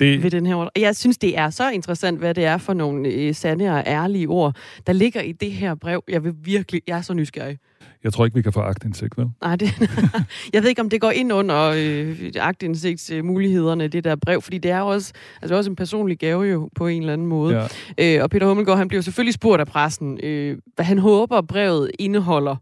[0.00, 0.22] Det...
[0.22, 0.70] Ved den her ord.
[0.76, 4.26] Jeg synes, det er så interessant, hvad det er for nogle øh, sande og ærlige
[4.26, 6.04] ord, der ligger i det her brev.
[6.08, 7.58] Jeg vil virkelig, jeg er så nysgerrig.
[8.04, 9.26] Jeg tror ikke, vi kan få agtindsigt, vel?
[9.42, 9.80] Nej, det,
[10.52, 14.70] jeg ved ikke, om det går ind under øh, agtindsigtsmulighederne, det der brev, fordi det
[14.70, 17.68] er også, altså også en personlig gave jo, på en eller anden måde.
[17.98, 18.16] Ja.
[18.16, 21.90] Øh, og Peter Hummelgaard, han bliver selvfølgelig spurgt af pressen, øh, hvad han håber, brevet
[21.98, 22.56] indeholder.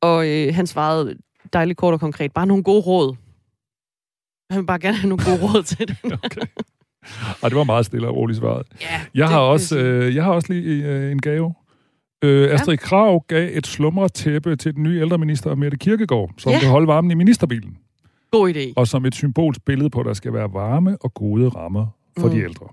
[0.00, 1.16] Og øh, han svarede
[1.52, 3.16] dejligt kort og konkret, bare nogle gode råd.
[4.50, 5.96] Han vil bare gerne have nogle gode råd til det.
[6.24, 6.40] okay.
[7.42, 8.66] Ej, det var meget stille og roligt svaret.
[8.80, 11.54] Ja, jeg, har også, øh, jeg har også lige øh, en gave.
[12.24, 12.86] Øh, Astrid ja.
[12.86, 16.58] Krav gav et slumretæppe til den nye ældreminister Mette Kirkegaard, som ja.
[16.58, 17.78] kan holde varmen i ministerbilen.
[18.30, 18.72] God idé.
[18.76, 21.86] Og som et symbolsk billede på, at der skal være varme og gode rammer
[22.18, 22.32] for mm.
[22.32, 22.66] de ældre.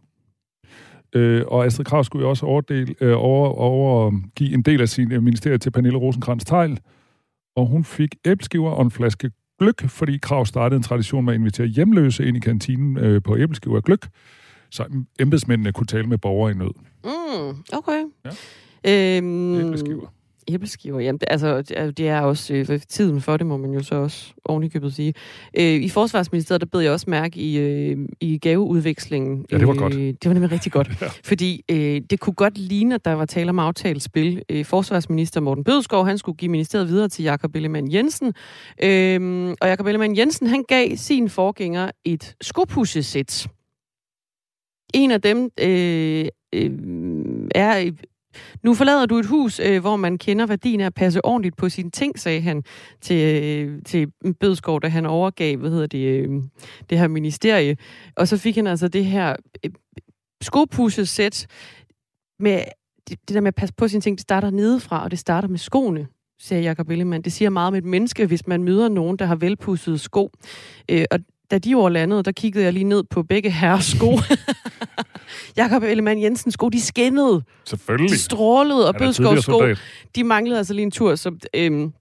[1.16, 4.90] Øh, og Astrid Krav skulle jo også overdel, øh, over, over, give en del af
[4.90, 6.80] sin øh, ministerie til Pernille rosenkrantz teil
[7.56, 11.40] og hun fik æbleskiver og en flaske gløk, fordi Krav startede en tradition med at
[11.40, 14.08] invitere hjemløse ind i kantinen øh, på æbleskiver og gløk,
[14.74, 14.86] så
[15.20, 16.72] embedsmændene kunne tale med borgere i nød.
[17.04, 18.04] Mm, okay.
[18.26, 19.18] Ja.
[19.18, 20.08] Øhm, æbleskiver.
[20.48, 21.62] Æbleskiver, jamen det, altså,
[21.98, 25.14] det er også øh, tiden for det, må man jo så også ovenikøbet sige.
[25.58, 29.46] Øh, I Forsvarsministeriet, der bed jeg også mærke i, øh, i gaveudvekslingen.
[29.52, 29.94] Ja, det var godt.
[29.94, 31.08] Øh, det var nemlig rigtig godt, ja.
[31.24, 34.44] fordi øh, det kunne godt ligne, at der var tale om aftalespil.
[34.50, 38.34] Øh, Forsvarsminister Morten Bødskov, han skulle give ministeriet videre til Jakob Ellemann Jensen.
[38.84, 43.48] Øh, og Jakob Ellemann Jensen, han gav sin forgænger et skopussesæt.
[44.94, 46.72] En af dem øh, øh,
[47.56, 47.92] er
[48.64, 51.70] nu forlader du et hus, øh, hvor man kender værdien af at passe ordentligt på
[51.70, 52.64] sine ting, sagde han
[53.02, 56.30] til, øh, til Bødskov, da han overgav hvad hedder det, øh,
[56.90, 57.78] det her ministerie.
[58.16, 59.36] Og så fik han altså det her
[59.66, 59.72] øh,
[60.42, 61.48] skopusesæt
[62.40, 62.62] med
[63.10, 65.48] det, det der med at passe på sine ting, det starter nedefra, og det starter
[65.48, 66.08] med skoene
[66.40, 67.24] siger Jacob Ellemann.
[67.24, 70.32] Det siger meget om et menneske, hvis man møder nogen, der har velpudsede sko.
[70.90, 71.20] Øh, og
[71.54, 74.20] da de ord landede, der kiggede jeg lige ned på begge herres sko.
[75.58, 77.44] Jakob Ellemann Jensens sko, de skinnede.
[77.66, 78.10] Selvfølgelig.
[78.10, 79.62] De strålede, og Bødskovs sko,
[80.16, 81.94] de manglede altså lige en tur, så øhm,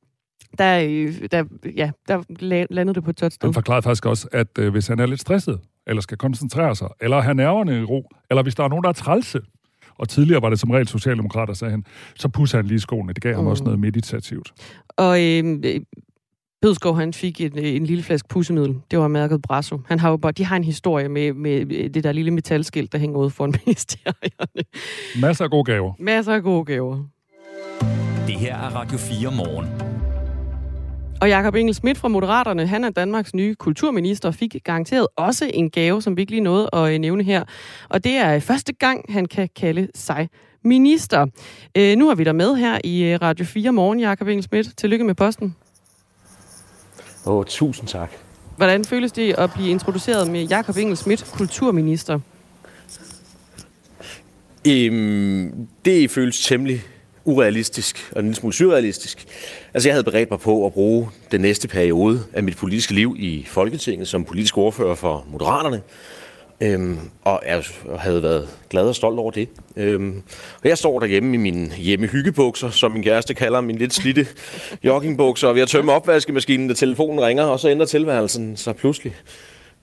[0.59, 1.45] der, øh, der,
[1.77, 2.23] ja, der
[2.71, 3.49] landede det på et tørt sted.
[3.49, 6.89] Han forklarede faktisk også, at øh, hvis han er lidt stresset, eller skal koncentrere sig,
[7.01, 9.41] eller have nerverne i ro, eller hvis der er nogen, der er trælse,
[9.99, 11.85] og tidligere var det som regel socialdemokrater, sagde han,
[12.15, 13.13] så pusser han lige skoene.
[13.13, 13.37] Det gav mm.
[13.37, 14.53] ham også noget meditativt.
[14.97, 15.61] Og øh,
[16.63, 18.77] Bødskov, han fik en, en lille flaske pussemiddel.
[18.91, 19.81] Det var mærket Brasso.
[19.87, 22.99] Han har jo bare, de har en historie med, med det der lille metalskilt, der
[22.99, 24.65] hænger ud foran ministerierne.
[25.21, 25.93] Masser af gode gaver.
[25.99, 27.05] Masser af gode gaver.
[28.27, 29.67] Det her er Radio 4 morgen.
[31.21, 35.51] Og Jakob Engel Schmidt fra Moderaterne, han er Danmarks nye kulturminister og fik garanteret også
[35.55, 37.45] en gave, som vi ikke lige nåede at øh, nævne her.
[37.89, 40.29] Og det er første gang, han kan kalde sig
[40.65, 41.27] minister.
[41.77, 44.77] Øh, nu har vi der med her i øh, Radio 4 morgen, Jakob Engel Schmidt.
[44.77, 45.57] Tillykke med posten.
[47.27, 48.11] Åh, oh, tusind tak.
[48.57, 52.21] Hvordan føles det at blive introduceret med Jakob Engel Schmidt, kulturminister?
[54.67, 56.83] Øhm, det føles temmelig
[57.25, 59.27] urealistisk og en lille smule surrealistisk.
[59.75, 63.17] Altså, jeg havde beredt mig på at bruge den næste periode af mit politiske liv
[63.19, 65.83] i Folketinget som politisk ordfører for Moderaterne.
[66.63, 67.63] Øhm, og jeg
[67.99, 69.49] havde været glad og stolt over det.
[69.77, 70.23] Øhm,
[70.63, 74.27] og jeg står derhjemme i mine hjemmehyggebukser, som min kæreste kalder min lidt slidte
[74.85, 79.15] joggingbukser, og ved at tømme opvaskemaskinen, da telefonen ringer, og så ændrer tilværelsen sig pludselig.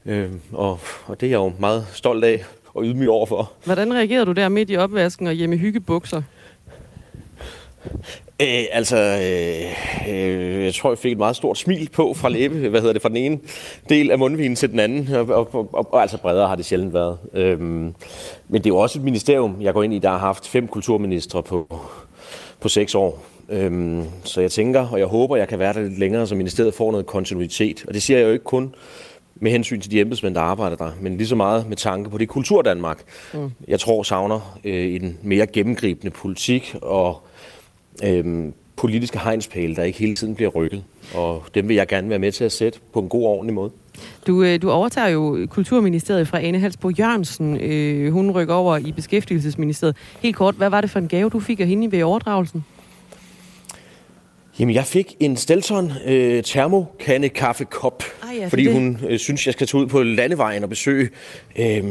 [0.06, 3.52] Øhm, og, og det er jeg jo meget stolt af og ydmyg overfor.
[3.66, 6.22] Hvordan reagerede du der midt i opvasken og hjemmehyggebukser?
[8.42, 12.70] Øh, altså, øh, øh, jeg tror, jeg fik et meget stort smil på fra læbe,
[12.70, 13.40] hvad hedder det, fra den ene
[13.90, 16.66] del af mundvinen til den anden, og, og, og, og, og altså bredere har det
[16.66, 17.18] sjældent været.
[17.34, 17.96] Øhm,
[18.48, 20.68] men det er jo også et ministerium, jeg går ind i, der har haft fem
[20.68, 21.80] kulturministre på,
[22.60, 23.24] på seks år.
[23.50, 26.74] Øhm, så jeg tænker, og jeg håber, jeg kan være der lidt længere, så ministeriet
[26.74, 27.86] får noget kontinuitet.
[27.88, 28.76] Og det siger jeg jo ikke kun
[29.36, 32.18] med hensyn til de embedsmænd, der arbejder der, men lige så meget med tanke på
[32.18, 33.04] det kultur Danmark.
[33.34, 33.52] Mm.
[33.68, 37.24] Jeg tror savner øh, en mere gennemgribende politik og
[38.04, 40.84] øhm, politiske hegnspæle, der ikke hele tiden bliver rykket.
[41.14, 43.54] Og dem vil jeg gerne være med til at sætte på en god og ordentlig
[43.54, 43.72] måde.
[44.28, 47.58] Du, øh, du overtager jo Kulturministeriet fra Ane Halsbo Jørgensen.
[47.62, 49.96] Øh, hun rykker over i Beskæftigelsesministeriet.
[50.22, 52.66] Helt kort, hvad var det for en gave, du fik af hende ved overdragelsen?
[54.60, 58.74] Jamen, jeg fik en Stelton øh, termokande kaffekop, ah, ja, fordi det.
[58.74, 61.10] hun øh, synes, jeg skal tage ud på landevejen og besøge
[61.60, 61.84] øh,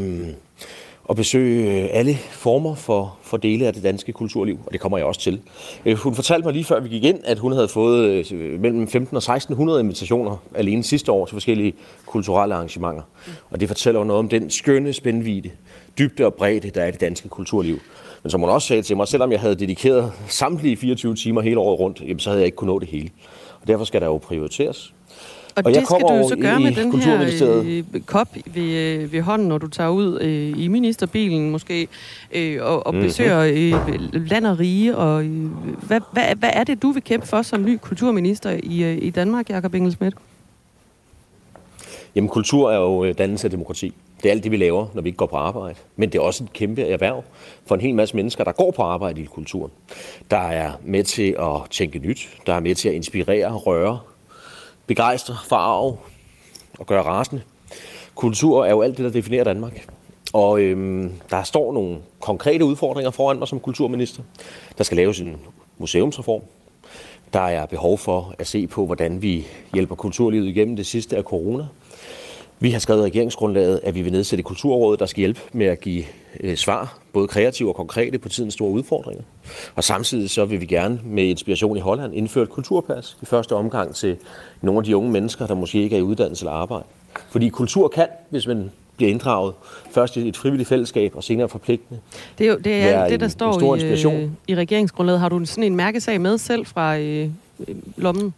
[1.09, 4.97] at besøge øh, alle former for, for dele af det danske kulturliv, og det kommer
[4.97, 5.41] jeg også til.
[5.85, 8.87] Øh, hun fortalte mig lige før vi gik ind, at hun havde fået øh, mellem
[8.87, 11.73] 15 og 1600 invitationer alene sidste år til forskellige
[12.05, 13.01] kulturelle arrangementer.
[13.51, 15.49] Og det fortæller jo noget om den skønne spændvide,
[15.99, 17.79] dybde og bredde, der er i det danske kulturliv.
[18.23, 21.59] Men som hun også sagde til mig, selvom jeg havde dedikeret samtlige 24 timer hele
[21.59, 23.09] året rundt, jamen, så havde jeg ikke kunnet nå det hele.
[23.61, 24.93] Og derfor skal der jo prioriteres.
[25.59, 29.13] Og, og det skal du jo så gøre med den her øh, kop ved, øh,
[29.13, 31.87] ved hånden, når du tager ud øh, i ministerbilen måske,
[32.31, 33.07] øh, og, og mm-hmm.
[33.07, 34.97] besøger øh, land og rige.
[34.97, 35.45] Og, øh,
[35.87, 39.09] hvad, hvad, hvad er det, du vil kæmpe for som ny kulturminister i, øh, i
[39.09, 40.13] Danmark, Jakob Engelsmidt?
[42.15, 43.93] Jamen, kultur er jo øh, dannelse af demokrati.
[44.23, 45.75] Det er alt det, vi laver, når vi ikke går på arbejde.
[45.95, 47.23] Men det er også et kæmpe erhverv
[47.65, 49.71] for en hel masse mennesker, der går på arbejde i kulturen.
[50.31, 53.99] Der er med til at tænke nyt, der er med til at inspirere, røre,
[54.89, 55.97] begejstre, farve
[56.79, 57.41] og gøre rasende.
[58.15, 59.87] Kultur er jo alt det, der definerer Danmark.
[60.33, 64.23] Og øhm, der står nogle konkrete udfordringer foran mig som kulturminister.
[64.77, 65.37] Der skal laves en
[65.77, 66.41] museumsreform.
[67.33, 71.23] Der er behov for at se på, hvordan vi hjælper kulturlivet igennem det sidste af
[71.23, 71.65] corona.
[72.61, 75.79] Vi har skrevet i regeringsgrundlaget, at vi vil nedsætte kulturrådet, der skal hjælpe med at
[75.79, 76.03] give
[76.39, 79.23] øh, svar, både kreative og konkrete, på tidens store udfordringer.
[79.75, 83.55] Og samtidig så vil vi gerne med inspiration i Holland indføre et kulturpas i første
[83.55, 84.17] omgang til
[84.61, 86.83] nogle af de unge mennesker, der måske ikke er i uddannelse eller arbejde.
[87.29, 89.53] Fordi kultur kan, hvis man bliver inddraget.
[89.91, 92.01] Først i et frivilligt fællesskab, og senere forpligtende.
[92.37, 95.19] Det er jo det, er det der en, står en i, øh, i regeringsgrundlaget.
[95.19, 97.29] Har du sådan en mærkesag med selv fra øh,
[97.97, 98.33] lommen?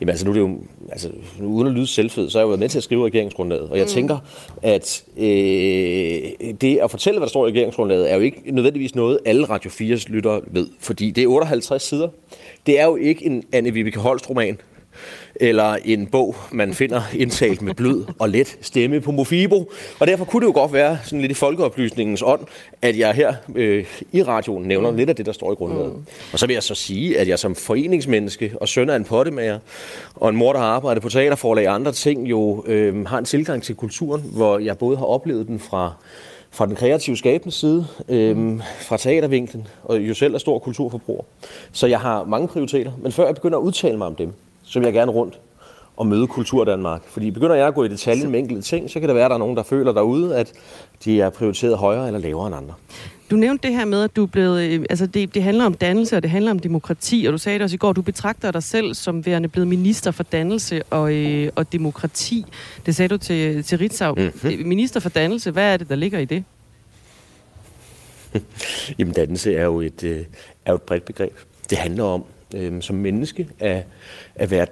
[0.00, 0.58] Jamen altså, nu er det jo,
[0.92, 1.10] altså,
[1.42, 3.70] uden at lyde selvfed, så har jeg jo været med til at skrive regeringsgrundlaget.
[3.70, 3.90] Og jeg mm.
[3.90, 4.18] tænker,
[4.62, 5.24] at øh,
[6.60, 9.70] det at fortælle, hvad der står i regeringsgrundlaget, er jo ikke nødvendigvis noget, alle Radio
[9.70, 10.68] 4's lyttere ved.
[10.80, 12.08] Fordi det er 58 sider.
[12.66, 14.58] Det er jo ikke en Anne Vibeke Holst-roman,
[15.36, 19.70] eller en bog, man finder indtalt med blød og let stemme på Mofibo.
[19.98, 22.40] Og derfor kunne det jo godt være, sådan lidt i folkeoplysningens ånd,
[22.82, 24.96] at jeg her øh, i radioen nævner mm.
[24.96, 25.92] lidt af det, der står i grundlaget.
[25.92, 26.06] Mm.
[26.32, 29.58] Og så vil jeg så sige, at jeg som foreningsmenneske og søn af en pottemager,
[30.14, 33.24] og en mor, der har arbejdet på teaterforlag og andre ting, jo øh, har en
[33.24, 35.92] tilgang til kulturen, hvor jeg både har oplevet den fra
[36.50, 41.22] fra den kreative skabende side, øhm, fra teatervinklen, og jo selv er stor kulturforbruger.
[41.72, 44.32] Så jeg har mange prioriteter, men før jeg begynder at udtale mig om dem,
[44.64, 45.40] så vil jeg gerne rundt
[45.96, 47.02] og møde Kultur Danmark.
[47.06, 49.30] Fordi begynder jeg at gå i detaljen med enkelte ting, så kan det være, at
[49.30, 50.52] der er nogen, der føler derude, at
[51.04, 52.74] de er prioriteret højere eller lavere end andre.
[53.30, 55.74] Du nævnte det her med, at du er blevet, øh, altså det, det handler om
[55.74, 58.50] dannelse, og det handler om demokrati, og du sagde det også i går, du betragter
[58.50, 62.44] dig selv som værende blevet minister for dannelse og, øh, og demokrati.
[62.86, 64.14] Det sagde du til, til Ritzau.
[64.14, 64.68] Mm-hmm.
[64.68, 66.44] Minister for dannelse, hvad er det, der ligger i det?
[68.98, 70.24] Jamen, dannelse er jo et, øh,
[70.66, 71.38] er jo et bredt begreb.
[71.70, 72.24] Det handler om,
[72.54, 73.86] øh, som menneske at,
[74.34, 74.66] at, være,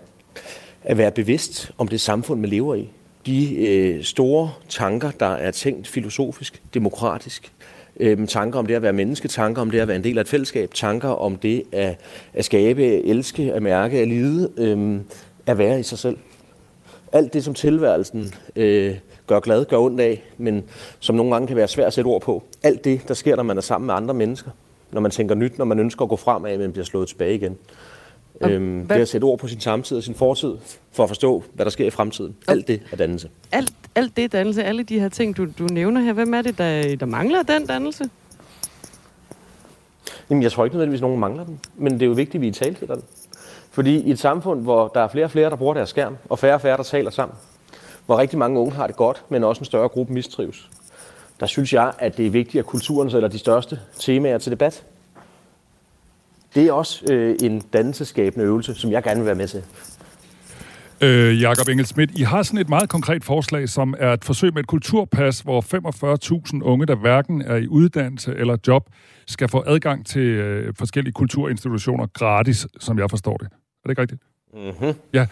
[0.83, 2.89] at være bevidst om det samfund, man lever i.
[3.27, 7.53] De øh, store tanker, der er tænkt filosofisk, demokratisk,
[8.01, 10.23] øh, tanker om det at være menneske, tanker om det at være en del af
[10.23, 12.01] et fællesskab, tanker om det at,
[12.35, 15.01] at skabe, elske, at mærke, at lide, øh,
[15.47, 16.17] at være i sig selv.
[17.13, 18.95] Alt det, som tilværelsen øh,
[19.27, 20.65] gør glad, gør ondt af, men
[20.99, 22.43] som nogle gange kan være svært at sætte ord på.
[22.63, 24.51] Alt det, der sker, når man er sammen med andre mennesker
[24.93, 27.59] når man tænker nyt, når man ønsker at gå fremad, men bliver slået tilbage igen.
[28.41, 30.55] Øhm, det at sætte ord på sin samtid og sin fortid,
[30.93, 32.37] for at forstå, hvad der sker i fremtiden.
[32.49, 33.29] Alt det er dannelse.
[33.53, 36.13] Alt, alt det er dannelse, alle de her ting, du, du nævner her.
[36.13, 38.05] Hvem er det, der, der mangler den dannelse?
[40.31, 41.61] Jamen, jeg tror ikke nødvendigvis, nogen mangler den.
[41.77, 43.03] Men det er jo vigtigt, at vi i tale den.
[43.71, 46.39] Fordi i et samfund, hvor der er flere og flere, der bruger deres skærm, og
[46.39, 47.37] færre og færre, der taler sammen,
[48.07, 50.71] hvor rigtig mange unge har det godt, men også en større gruppe mistrives,
[51.43, 54.85] der synes jeg, at det er vigtigt, at kulturen sætter de største temaer til debat.
[56.55, 59.63] Det er også øh, en dannelseskabende øvelse, som jeg gerne vil være med til.
[61.01, 64.63] Øh, Jakob Engelsmidt, I har sådan et meget konkret forslag, som er et forsøg med
[64.63, 65.61] et kulturpas, hvor
[66.57, 68.89] 45.000 unge, der hverken er i uddannelse eller job,
[69.27, 73.47] skal få adgang til øh, forskellige kulturinstitutioner gratis, som jeg forstår det.
[73.47, 73.49] Er
[73.85, 74.23] det ikke rigtigt?
[74.55, 74.95] Mm-hmm.
[75.15, 75.27] Ja.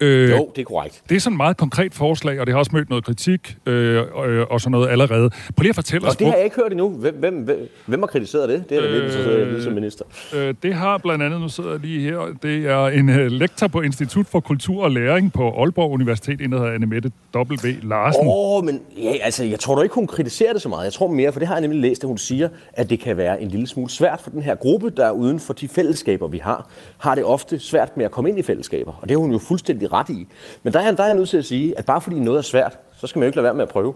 [0.00, 1.02] Øh, jo, det er korrekt.
[1.08, 4.02] Det er sådan et meget konkret forslag, og det har også mødt noget kritik øh,
[4.26, 5.30] øh, og sådan noget allerede.
[5.30, 6.16] Prøv lige at fortælle og os...
[6.16, 6.88] det har jeg ikke hørt endnu.
[6.88, 8.70] Hvem, hvem, hvem, hvem har kritiseret det?
[8.70, 10.04] Det er øh, det, lidt som minister.
[10.34, 13.66] Øh, det har blandt andet, nu sidder jeg lige her, det er en uh, lektor
[13.66, 17.68] på Institut for Kultur og Læring på Aalborg Universitet, en der hedder Annemette W.
[17.82, 18.20] Larsen.
[18.20, 20.84] Åh, oh, men ja, altså, jeg tror da ikke, hun kritiserer det så meget.
[20.84, 23.16] Jeg tror mere, for det har jeg nemlig læst, at hun siger, at det kan
[23.16, 26.38] være en lille smule svært for den her gruppe, der uden for de fællesskaber, vi
[26.38, 26.68] har,
[26.98, 28.65] har det ofte svært med at komme ind i fællesskaber.
[28.74, 30.26] Og det har hun jo fuldstændig ret i.
[30.62, 32.42] Men der er, der er jeg nødt til at sige, at bare fordi noget er
[32.42, 33.94] svært, så skal man jo ikke lade være med at prøve.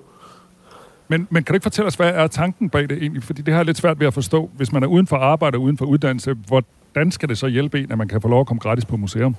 [1.09, 3.23] Men, men kan du ikke fortælle os, hvad er tanken bag det egentlig?
[3.23, 4.51] Fordi det har lidt svært ved at forstå.
[4.57, 7.81] Hvis man er uden for arbejde og uden for uddannelse, hvordan skal det så hjælpe
[7.81, 9.37] en, at man kan få lov at komme gratis på museum?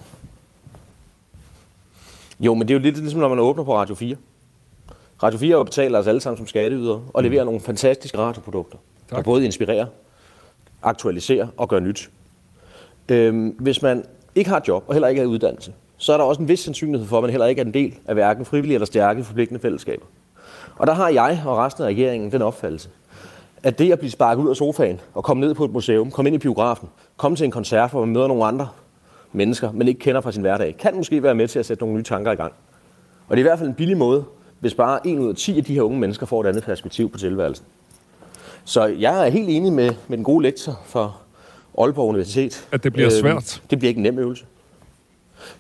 [2.40, 4.16] Jo, men det er jo lidt ligesom, når man åbner på Radio 4.
[5.24, 8.78] Radio 4 betaler os alle sammen som skatteydere og leverer nogle fantastiske radioprodukter,
[9.10, 9.18] tak.
[9.18, 9.86] der både inspirerer,
[10.84, 12.10] aktualiserer og gør nyt.
[13.10, 14.06] Øhm, hvis man
[14.36, 16.48] ikke har et job og heller ikke er i uddannelse, så er der også en
[16.48, 19.24] vis sandsynlighed for, at man heller ikke er en del af hverken frivillige eller stærke
[19.24, 20.06] forpligtende fællesskaber.
[20.76, 22.90] Og der har jeg og resten af regeringen den opfattelse,
[23.64, 26.30] at det at blive sparket ud af sofaen og komme ned på et museum, komme
[26.30, 28.68] ind i biografen, komme til en koncert, hvor man møder nogle andre
[29.32, 31.96] mennesker, man ikke kender fra sin hverdag, kan måske være med til at sætte nogle
[31.96, 32.54] nye tanker i gang.
[33.28, 34.26] Og det er i hvert fald en billig måde,
[34.60, 37.10] hvis bare en ud af 10 af de her unge mennesker får et andet perspektiv
[37.10, 37.66] på tilværelsen.
[38.64, 41.21] Så jeg er helt enig med, med den gode lektor for
[41.78, 42.68] Aalborg Universitet.
[42.72, 43.62] At det bliver øh, svært?
[43.70, 44.46] Det bliver ikke en nem øvelse.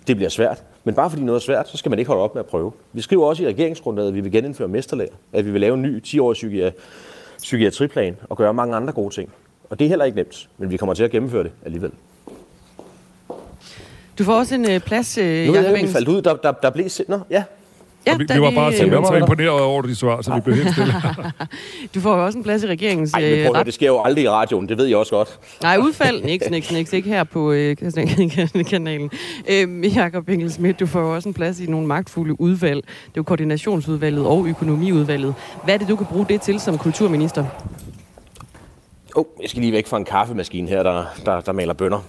[0.07, 0.63] Det bliver svært.
[0.83, 2.71] Men bare fordi noget er svært, så skal man ikke holde op med at prøve.
[2.93, 5.09] Vi skriver også i regeringsgrundlaget, at vi vil genindføre mesterlærer.
[5.33, 6.71] At vi vil lave en ny 10-årig psyki-
[7.37, 9.29] psykiatriplan og gøre mange andre gode ting.
[9.69, 11.91] Og det er heller ikke nemt, men vi kommer til at gennemføre det alligevel.
[14.19, 16.21] Du får også en øh, plads, øh, Nu er jeg, vi faldt ud.
[16.21, 16.85] Der, der, der blev...
[17.07, 17.43] Nå, ja.
[18.07, 20.71] Ja, vi, vi var bare simpelthen så imponeret over de svar, så vi blev helt
[20.71, 20.93] stille.
[21.95, 23.13] du får jo også en plads i regeringens...
[23.13, 25.39] Ej, men prøv, øh, det sker jo aldrig i radioen, det ved jeg også godt.
[25.63, 27.75] Nej, udfald, niks, niks, niks, ikke her på øh,
[28.69, 29.11] kanalen.
[29.49, 32.83] Øh, Jakob Engelsmidt, du får jo også en plads i nogle magtfulde udvalg.
[32.85, 35.35] Det er jo koordinationsudvalget og økonomiudvalget.
[35.63, 37.45] Hvad er det, du kan bruge det til som kulturminister?
[39.15, 41.99] Oh, jeg skal lige væk fra en kaffemaskine her, der, der, der maler bønder.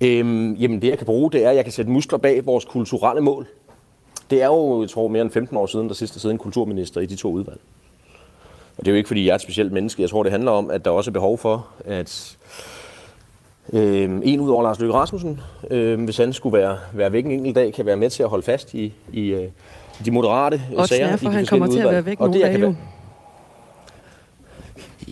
[0.00, 2.64] Øhm, jamen, det jeg kan bruge, det er, at jeg kan sætte muskler bag vores
[2.64, 3.46] kulturelle mål.
[4.30, 6.38] Det er jo, jeg tror, mere end 15 år siden, der sidst der sidder en
[6.38, 7.60] kulturminister i de to udvalg.
[8.78, 10.02] Og det er jo ikke, fordi jeg er et specielt menneske.
[10.02, 12.36] Jeg tror, det handler om, at der også er behov for, at
[13.72, 17.30] øh, en ud over Lars Løkke Rasmussen, øh, hvis han skulle være, være væk en
[17.30, 19.48] enkelt dag, kan være med til at holde fast i, i, øh,
[20.04, 21.06] de moderate Og sager.
[21.06, 22.06] er, i for han kommer til forskellige at være udvalg.
[22.06, 22.74] væk Og nogle dage jo.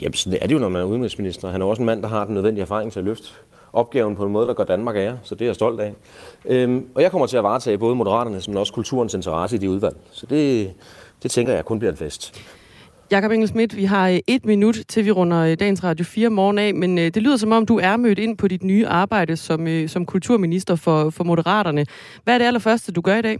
[0.02, 1.50] Jamen, sådan er det jo, når man er udenrigsminister.
[1.50, 3.28] Han er også en mand, der har den nødvendige erfaring til at løfte
[3.72, 5.18] opgaven på en måde, der gør Danmark ære.
[5.22, 5.94] Så det er jeg stolt af.
[6.44, 9.70] Øhm, og jeg kommer til at varetage både Moderaternes, men også kulturens interesse i de
[9.70, 9.96] udvalg.
[10.12, 10.72] Så det,
[11.22, 12.42] det tænker jeg kun bliver en fest.
[13.10, 16.58] Jakob Engelsmidt, vi har øh, et minut til vi runder øh, dagens Radio 4 morgen
[16.58, 19.36] af, men øh, det lyder som om, du er mødt ind på dit nye arbejde
[19.36, 21.86] som, som kulturminister for, for Moderaterne.
[22.24, 23.38] Hvad er det allerførste, du gør i dag?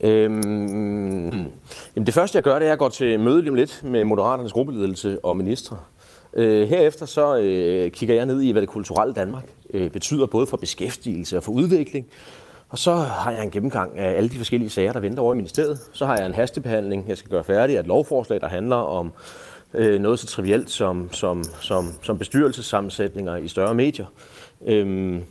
[0.00, 1.30] Øhm,
[1.96, 4.04] jamen det første, jeg gør, det er at gå til møde lige om lidt med
[4.04, 5.76] Moderaternes gruppeledelse og ministre.
[6.36, 10.46] Øh, herefter så øh, kigger jeg ned i, hvad det kulturelle Danmark øh, betyder, både
[10.46, 12.06] for beskæftigelse og for udvikling.
[12.68, 15.36] Og så har jeg en gennemgang af alle de forskellige sager, der venter over i
[15.36, 15.78] ministeriet.
[15.92, 19.12] Så har jeg en hastebehandling, jeg skal gøre færdig af et lovforslag, der handler om
[19.74, 24.06] øh, noget så trivielt som, som, som, som bestyrelsessammensætninger i større medier.
[24.66, 25.22] Øhm,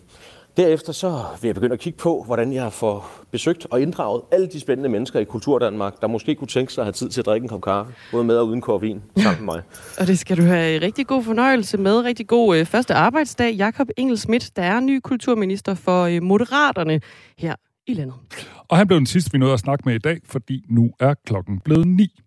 [0.58, 4.48] derefter så vil jeg begynde at kigge på, hvordan jeg får besøgt og inddraget alle
[4.48, 7.26] de spændende mennesker i Kulturdanmark, der måske kunne tænke sig at have tid til at
[7.26, 9.64] drikke en kop kaffe, både med og uden koffein, sammen med mig.
[10.00, 12.00] Og det skal du have rigtig god fornøjelse med.
[12.00, 13.54] Rigtig god øh, første arbejdsdag.
[13.54, 17.02] Jakob Engelsmidt, der er ny kulturminister for øh, Moderaterne
[17.38, 17.56] her
[17.88, 18.16] i landet.
[18.68, 21.14] Og han blev den sidste, vi nåede at snakke med i dag, fordi nu er
[21.26, 22.23] klokken blevet ni.